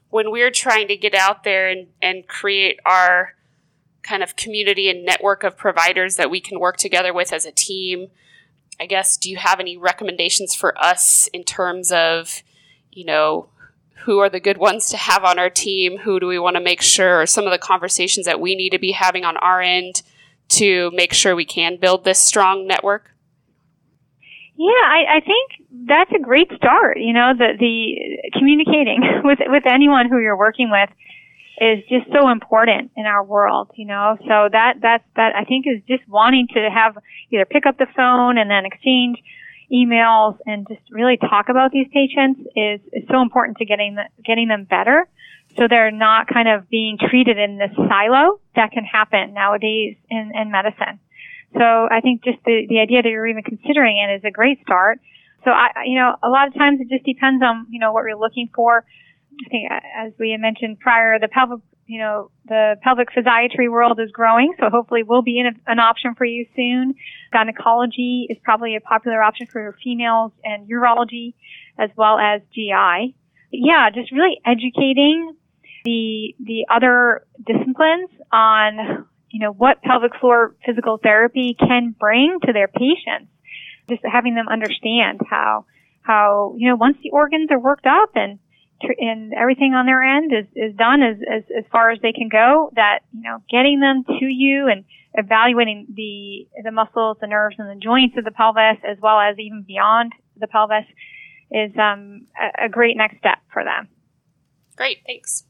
when 0.10 0.32
we're 0.32 0.51
trying 0.51 0.88
to 0.88 0.97
get 0.97 1.13
out 1.13 1.43
there 1.43 1.69
and, 1.69 1.88
and 2.01 2.28
create 2.28 2.80
our 2.86 3.34
kind 4.01 4.23
of 4.23 4.36
community 4.36 4.89
and 4.89 5.04
network 5.04 5.43
of 5.43 5.58
providers 5.58 6.15
that 6.15 6.30
we 6.30 6.39
can 6.39 6.60
work 6.60 6.78
together 6.78 7.13
with 7.13 7.32
as 7.32 7.45
a 7.45 7.51
team? 7.51 8.08
I 8.80 8.86
guess, 8.86 9.17
do 9.17 9.30
you 9.30 9.38
have 9.38 9.60
any 9.60 9.78
recommendations 9.78 10.54
for 10.54 10.78
us 10.78 11.30
in 11.34 11.43
terms 11.43 11.91
of 11.91 12.43
you 12.95 13.05
know, 13.05 13.49
who 14.05 14.19
are 14.19 14.29
the 14.29 14.39
good 14.39 14.58
ones 14.58 14.89
to 14.89 14.97
have 14.97 15.23
on 15.23 15.38
our 15.38 15.49
team? 15.49 15.97
Who 15.97 16.19
do 16.19 16.27
we 16.27 16.39
want 16.39 16.55
to 16.55 16.62
make 16.62 16.81
sure 16.81 17.25
some 17.25 17.45
of 17.45 17.51
the 17.51 17.58
conversations 17.58 18.25
that 18.25 18.39
we 18.39 18.55
need 18.55 18.69
to 18.71 18.79
be 18.79 18.91
having 18.91 19.25
on 19.25 19.38
our 19.38 19.62
end 19.62 20.01
to 20.47 20.91
make 20.93 21.13
sure 21.13 21.36
we 21.36 21.45
can 21.45 21.77
build 21.77 22.03
this 22.03 22.19
strong 22.19 22.67
network? 22.67 23.12
Yeah, 24.58 24.69
I, 24.69 25.17
I 25.17 25.19
think 25.19 25.88
that's 25.88 26.12
a 26.15 26.19
great 26.19 26.49
start. 26.55 26.97
You 26.97 27.13
know, 27.13 27.34
the 27.38 27.58
the 27.60 28.31
communicating 28.38 29.01
with 29.23 29.39
with 29.47 29.63
anyone 29.65 30.08
who 30.10 30.19
you're 30.19 30.38
working 30.38 30.71
with 30.71 30.89
is 31.60 31.84
just 31.89 32.12
so 32.13 32.29
important 32.29 32.91
in 32.95 33.05
our 33.05 33.23
world. 33.23 33.71
You 33.75 33.88
know, 33.88 34.17
so 34.21 34.49
that 34.51 34.75
that 34.81 35.03
that 35.17 35.36
I 35.36 35.43
think 35.43 35.65
is 35.67 35.81
just 35.88 36.08
wanting 36.08 36.47
to 36.53 36.69
have 36.73 36.97
either 37.31 37.43
pick 37.43 37.65
up 37.65 37.77
the 37.77 37.88
phone 37.95 38.38
and 38.38 38.49
then 38.49 38.65
exchange 38.65 39.17
emails 39.75 40.38
and 40.45 40.67
just 40.67 40.81
really 40.89 41.17
talk 41.17 41.49
about 41.49 41.71
these 41.71 41.88
patients 41.91 42.39
is, 42.55 42.79
is 42.93 43.03
so 43.11 43.21
important 43.21 43.57
to 43.57 43.65
getting 43.65 43.95
the, 43.95 44.03
getting 44.23 44.47
them 44.47 44.63
better. 44.63 45.07
So 45.57 45.67
they're 45.69 45.91
not 45.91 46.27
kind 46.27 46.47
of 46.47 46.69
being 46.69 46.97
treated 46.97 47.38
in 47.38 47.57
this 47.57 47.71
silo 47.75 48.39
that 48.55 48.71
can 48.71 48.83
happen 48.83 49.33
nowadays 49.33 49.95
in, 50.09 50.31
in 50.33 50.51
medicine. 50.51 50.99
So 51.53 51.63
I 51.63 52.01
think 52.01 52.23
just 52.23 52.39
the, 52.45 52.65
the 52.67 52.79
idea 52.79 53.01
that 53.01 53.09
you're 53.09 53.27
even 53.27 53.43
considering 53.43 53.97
it 53.97 54.15
is 54.15 54.23
a 54.25 54.31
great 54.31 54.61
start. 54.61 54.99
So 55.45 55.51
I, 55.51 55.85
you 55.85 55.95
know, 55.95 56.15
a 56.21 56.29
lot 56.29 56.47
of 56.47 56.53
times 56.55 56.81
it 56.81 56.89
just 56.89 57.05
depends 57.05 57.43
on, 57.43 57.67
you 57.69 57.79
know, 57.79 57.93
what 57.93 58.03
you're 58.03 58.19
looking 58.19 58.49
for. 58.53 58.83
I 59.45 59.49
think 59.49 59.71
as 59.71 60.11
we 60.19 60.31
had 60.31 60.41
mentioned 60.41 60.79
prior, 60.79 61.19
the 61.19 61.27
pelvic 61.27 61.59
you 61.88 62.00
know, 62.00 62.32
the 62.48 62.76
pelvic 62.82 63.10
physiatry 63.15 63.69
world 63.69 64.00
is 64.00 64.12
growing, 64.12 64.54
so 64.60 64.69
hopefully 64.69 65.04
we'll 65.04 65.21
be 65.21 65.39
an, 65.39 65.62
an 65.67 65.80
option 65.80 66.15
for 66.15 66.26
you 66.26 66.45
soon. 66.56 66.95
Gynecology 67.32 68.26
is 68.30 68.38
probably 68.43 68.76
a 68.76 68.82
popular 68.82 69.21
option 69.21 69.48
for 69.52 69.76
females 69.84 70.32
and 70.43 70.67
urology 70.67 71.36
as 71.78 71.91
well 71.95 72.17
as 72.17 72.41
GI. 72.54 73.15
Yeah, 73.52 73.89
just 73.93 74.12
really 74.12 74.39
educating 74.45 75.36
the, 75.84 76.36
the 76.39 76.65
other 76.74 77.26
disciplines 77.45 78.10
on, 78.32 79.08
you 79.30 79.39
know, 79.39 79.52
what 79.52 79.82
pelvic 79.84 80.15
floor 80.19 80.56
physical 80.65 80.98
therapy 81.02 81.56
can 81.58 81.93
bring 82.00 82.39
to 82.45 82.54
their 82.54 82.67
patients. 82.67 83.32
Just 83.88 84.02
having 84.12 84.34
them 84.34 84.48
understand 84.48 85.21
how, 85.30 85.65
how, 86.02 86.56
you 86.58 86.67
know, 86.67 86.76
once 86.76 86.98
the 87.04 87.12
organs 87.12 87.52
are 87.52 87.60
worked 87.60 87.86
up 87.86 88.10
and 88.15 88.39
and 88.81 89.33
everything 89.33 89.73
on 89.73 89.85
their 89.85 90.03
end 90.03 90.31
is, 90.33 90.45
is 90.55 90.75
done 90.75 91.01
as, 91.01 91.17
as, 91.21 91.43
as 91.57 91.63
far 91.71 91.91
as 91.91 91.99
they 92.01 92.11
can 92.11 92.29
go, 92.29 92.71
that, 92.75 92.99
you 93.13 93.21
know, 93.21 93.41
getting 93.49 93.79
them 93.79 94.03
to 94.19 94.25
you 94.25 94.67
and 94.67 94.85
evaluating 95.13 95.88
the, 95.95 96.47
the 96.63 96.71
muscles, 96.71 97.17
the 97.21 97.27
nerves, 97.27 97.55
and 97.57 97.69
the 97.69 97.81
joints 97.81 98.17
of 98.17 98.25
the 98.25 98.31
pelvis, 98.31 98.77
as 98.88 98.97
well 99.01 99.19
as 99.19 99.38
even 99.39 99.63
beyond 99.65 100.13
the 100.38 100.47
pelvis, 100.47 100.85
is 101.51 101.71
um, 101.77 102.27
a, 102.39 102.65
a 102.65 102.69
great 102.69 102.97
next 102.97 103.17
step 103.17 103.39
for 103.51 103.63
them. 103.63 103.88
Great, 104.75 104.99
thanks. 105.05 105.45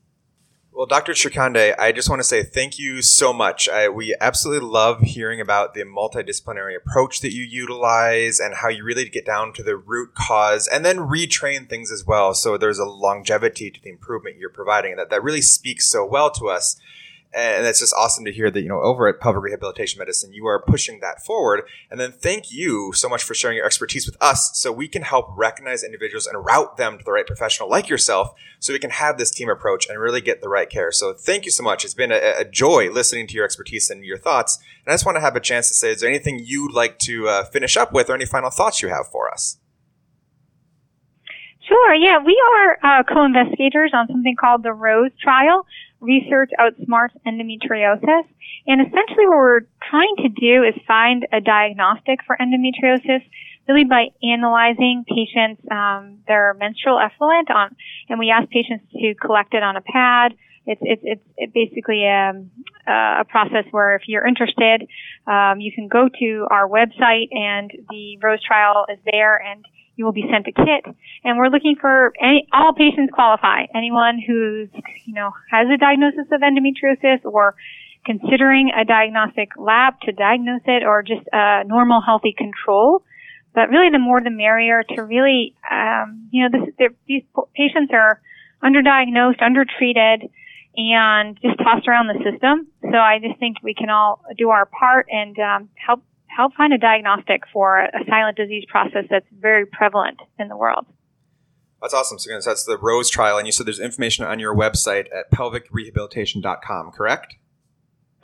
Well, 0.76 0.88
Dr. 0.88 1.14
Shrikhande, 1.14 1.74
I 1.80 1.94
just 1.94 2.10
want 2.10 2.20
to 2.20 2.28
say 2.28 2.44
thank 2.44 2.78
you 2.78 3.02
so 3.02 3.32
much. 3.32 3.70
I, 3.70 3.88
we 3.88 4.14
absolutely 4.20 4.68
love 4.68 5.00
hearing 5.00 5.40
about 5.40 5.74
the 5.74 5.84
multidisciplinary 5.84 6.76
approach 6.76 7.22
that 7.22 7.32
you 7.34 7.44
utilize 7.44 8.42
and 8.42 8.56
how 8.56 8.68
you 8.68 8.84
really 8.84 9.08
get 9.08 9.26
down 9.26 9.54
to 9.54 9.64
the 9.64 9.78
root 9.78 10.14
cause 10.16 10.68
and 10.68 10.84
then 10.84 10.98
retrain 10.98 11.70
things 11.70 11.94
as 11.94 12.06
well. 12.06 12.34
So 12.34 12.58
there's 12.58 12.78
a 12.78 12.84
longevity 12.84 13.72
to 13.72 13.82
the 13.82 13.90
improvement 13.90 14.36
you're 14.38 14.50
providing. 14.50 14.98
That, 14.98 15.10
that 15.12 15.24
really 15.24 15.42
speaks 15.42 15.90
so 15.90 16.06
well 16.06 16.30
to 16.32 16.50
us 16.50 16.78
and 17.36 17.66
it's 17.66 17.80
just 17.80 17.94
awesome 17.94 18.24
to 18.24 18.32
hear 18.32 18.50
that 18.50 18.62
you 18.62 18.70
know 18.70 18.82
over 18.82 19.08
at 19.08 19.20
pelvic 19.20 19.44
rehabilitation 19.44 20.00
medicine 20.00 20.32
you 20.34 20.48
are 20.48 20.62
pushing 20.62 21.02
that 21.02 21.24
forward. 21.26 21.64
And 21.92 22.00
then 22.00 22.12
thank 22.12 22.52
you 22.52 22.94
so 22.94 23.10
much 23.10 23.24
for 23.24 23.34
sharing 23.34 23.58
your 23.58 23.66
expertise 23.66 24.06
with 24.06 24.16
us 24.22 24.52
so 24.54 24.72
we 24.72 24.88
can 24.88 25.02
help 25.02 25.28
recognize 25.36 25.84
individuals 25.84 26.28
and 26.28 26.46
route 26.46 26.78
them 26.78 26.98
to 26.98 27.04
the 27.04 27.12
right 27.12 27.28
professional 27.28 27.70
like 27.70 27.90
yourself 27.90 28.34
so 28.60 28.74
we 28.74 28.80
can 28.80 28.90
have 28.90 29.18
this 29.18 29.32
team 29.32 29.50
approach 29.50 29.88
and 29.88 30.00
really 30.00 30.22
get 30.22 30.42
the 30.42 30.50
right 30.50 30.70
care. 30.70 30.92
So 30.92 31.14
thank 31.14 31.46
you 31.46 31.52
so 31.52 31.64
much. 31.64 31.84
It's 31.84 31.94
been 31.94 32.12
a, 32.12 32.36
a 32.40 32.46
joy 32.46 32.90
listening 32.90 33.28
to 33.28 33.34
your 33.34 33.46
expertise 33.46 33.90
and 33.90 34.06
your 34.06 34.18
thoughts. 34.18 34.58
And 34.86 34.92
i 34.92 34.94
just 34.94 35.06
want 35.06 35.18
to 35.18 35.22
have 35.22 35.36
a 35.36 35.42
chance 35.42 35.68
to 35.68 35.74
say 35.74 35.92
is 35.92 36.00
there 36.00 36.10
anything 36.10 36.40
you'd 36.44 36.74
like 36.74 37.00
to 37.00 37.28
uh, 37.28 37.46
finish 37.46 37.76
up 37.76 37.92
with 37.92 38.10
or 38.10 38.16
any 38.16 38.26
final 38.26 38.50
thoughts 38.50 38.82
you 38.82 38.90
have 38.90 39.08
for 39.12 39.30
us? 39.30 39.58
Sure, 41.68 41.96
yeah. 41.96 42.20
We 42.24 42.40
are 42.54 43.00
uh, 43.00 43.04
co-investigators 43.04 43.92
on 43.94 44.08
something 44.08 44.36
called 44.40 44.62
the 44.62 44.72
ROSE 44.72 45.12
trial, 45.22 45.66
Research 46.06 46.52
Outsmarts 46.60 47.18
Endometriosis. 47.26 48.26
And 48.68 48.82
essentially 48.82 49.28
what 49.28 49.38
we're 49.38 49.68
trying 49.90 50.16
to 50.18 50.30
do 50.30 50.64
is 50.64 50.74
find 50.88 51.28
a 51.34 51.42
diagnostic 51.42 52.20
for 52.26 52.38
endometriosis 52.40 53.22
really 53.68 53.84
by 53.84 54.10
analyzing 54.24 55.04
patients, 55.08 55.62
um, 55.72 56.20
their 56.28 56.54
menstrual 56.60 57.00
effluent 57.00 57.50
on, 57.50 57.76
and 58.10 58.20
we 58.20 58.30
ask 58.30 58.50
patients 58.50 58.86
to 58.94 59.16
collect 59.16 59.54
it 59.54 59.64
on 59.64 59.76
a 59.76 59.82
pad. 59.82 60.34
It's, 60.68 60.82
it's, 60.84 61.02
it's, 61.04 61.22
it's 61.38 61.54
basically 61.54 62.06
a, 62.06 62.30
um, 62.30 62.52
a 62.88 63.26
process 63.26 63.66
where 63.72 63.96
if 63.96 64.04
you're 64.08 64.26
interested, 64.26 64.88
um, 65.28 65.60
you 65.60 65.72
can 65.74 65.88
go 65.88 66.10
to 66.20 66.48
our 66.50 66.68
website 66.68 67.30
and 67.32 67.72
the 67.90 68.18
ROSE 68.22 68.42
trial 68.46 68.86
is 68.92 69.00
there 69.12 69.38
and 69.38 69.66
you 69.96 70.06
will 70.06 70.12
be 70.12 70.26
sent 70.32 70.48
a 70.48 70.52
kit. 70.52 70.96
And 71.24 71.38
we're 71.38 71.50
looking 71.50 71.76
for 71.80 72.14
any, 72.22 72.48
all 72.52 72.74
patients 72.74 73.12
qualify. 73.14 73.66
Anyone 73.74 74.20
who's, 74.20 74.70
you 75.06 75.14
know, 75.14 75.32
has 75.50 75.68
a 75.74 75.78
diagnosis 75.78 76.28
of 76.32 76.42
endometriosis 76.42 77.24
or 77.24 77.56
considering 78.06 78.72
a 78.76 78.86
diagnostic 78.86 79.50
lab 79.58 80.00
to 80.02 80.12
diagnose 80.12 80.62
it 80.66 80.84
or 80.84 81.02
just 81.02 81.28
a 81.32 81.64
normal 81.66 82.02
healthy 82.02 82.34
control. 82.38 83.04
But 83.54 83.70
really 83.70 83.90
the 83.90 84.00
more 84.00 84.22
the 84.22 84.30
merrier 84.30 84.84
to 84.96 85.02
really, 85.02 85.56
um, 85.70 86.28
you 86.32 86.44
know, 86.44 86.60
this, 86.78 86.92
these 87.08 87.24
patients 87.56 87.92
are 87.94 88.22
underdiagnosed, 88.64 89.42
undertreated, 89.42 90.30
and 90.78 91.40
just 91.42 91.58
tossed 91.60 91.88
around 91.88 92.08
the 92.08 92.20
system. 92.30 92.68
So 92.82 92.98
I 92.98 93.20
just 93.20 93.40
think 93.40 93.58
we 93.64 93.74
can 93.74 93.90
all 93.90 94.22
do 94.38 94.50
our 94.50 94.66
part 94.66 95.08
and 95.10 95.38
um, 95.40 95.70
help 95.76 96.04
help 96.36 96.54
find 96.56 96.74
a 96.74 96.78
diagnostic 96.78 97.44
for 97.54 97.80
a 97.80 98.06
silent 98.10 98.38
disease 98.38 98.66
process 98.70 99.06
that's 99.10 99.26
very 99.40 99.66
prevalent 99.66 100.20
in 100.38 100.48
the 100.48 100.58
world. 100.58 100.86
That's 101.82 101.94
awesome. 101.94 102.18
So 102.20 102.32
that's 102.44 102.64
the 102.64 102.78
ROSE 102.78 103.10
trial, 103.10 103.38
and 103.38 103.46
you 103.46 103.52
said 103.52 103.68
there's 103.68 103.80
information 103.80 104.26
on 104.26 104.40
your 104.40 104.56
website 104.56 105.06
at 105.16 105.32
pelvicrehabilitation.com, 105.32 106.92
correct? 106.92 107.36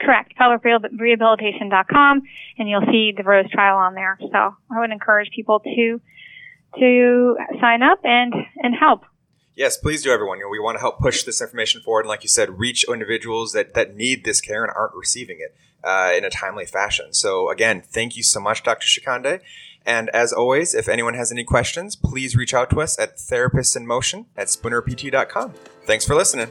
Correct. 0.00 0.32
Pelvicrehabilitation.com, 0.40 2.22
and 2.58 2.68
you'll 2.68 2.86
see 2.90 3.12
the 3.16 3.22
ROSE 3.22 3.50
trial 3.52 3.76
on 3.76 3.94
there. 3.94 4.18
So 4.20 4.56
I 4.70 4.80
would 4.80 4.90
encourage 4.90 5.30
people 5.34 5.60
to 5.60 6.00
to 6.78 7.36
sign 7.60 7.82
up 7.82 8.00
and 8.02 8.32
and 8.62 8.74
help. 8.74 9.02
Yes, 9.54 9.76
please 9.76 10.02
do, 10.02 10.10
everyone. 10.10 10.38
You 10.38 10.46
know, 10.46 10.50
we 10.50 10.58
want 10.58 10.76
to 10.76 10.80
help 10.80 10.98
push 10.98 11.22
this 11.22 11.40
information 11.40 11.82
forward, 11.82 12.00
and 12.00 12.08
like 12.08 12.22
you 12.22 12.28
said, 12.28 12.58
reach 12.58 12.84
individuals 12.88 13.52
that 13.52 13.74
that 13.74 13.94
need 13.94 14.24
this 14.24 14.40
care 14.40 14.64
and 14.64 14.72
aren't 14.74 14.94
receiving 14.94 15.38
it 15.40 15.54
uh, 15.84 16.12
in 16.16 16.24
a 16.24 16.30
timely 16.30 16.66
fashion. 16.66 17.12
So 17.12 17.50
again, 17.50 17.82
thank 17.82 18.16
you 18.16 18.22
so 18.22 18.40
much, 18.40 18.62
Dr. 18.62 18.86
Shrikhande. 18.86 19.40
And 19.84 20.10
as 20.10 20.32
always, 20.32 20.74
if 20.74 20.88
anyone 20.88 21.14
has 21.14 21.32
any 21.32 21.44
questions, 21.44 21.96
please 21.96 22.36
reach 22.36 22.54
out 22.54 22.70
to 22.70 22.80
us 22.80 22.98
at 22.98 23.16
therapistinmotion 23.16 24.26
at 24.36 24.46
spoonerpt.com. 24.48 25.54
Thanks 25.86 26.06
for 26.06 26.14
listening. 26.14 26.50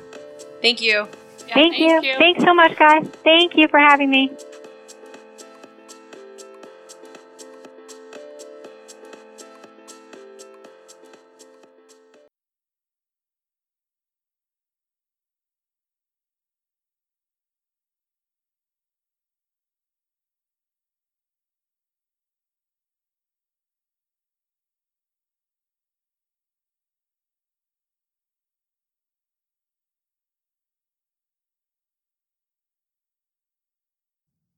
Thank 0.61 0.81
you. 0.81 1.07
Yeah, 1.47 1.53
thank, 1.53 1.77
you. 1.77 2.01
you. 2.01 2.17
Thanks 2.17 2.43
so 2.43 2.53
much, 2.53 2.77
guys. 2.77 3.07
Thank 3.23 3.55
you 3.55 3.67
for 3.67 3.79
having 3.79 4.09
me. 4.09 4.31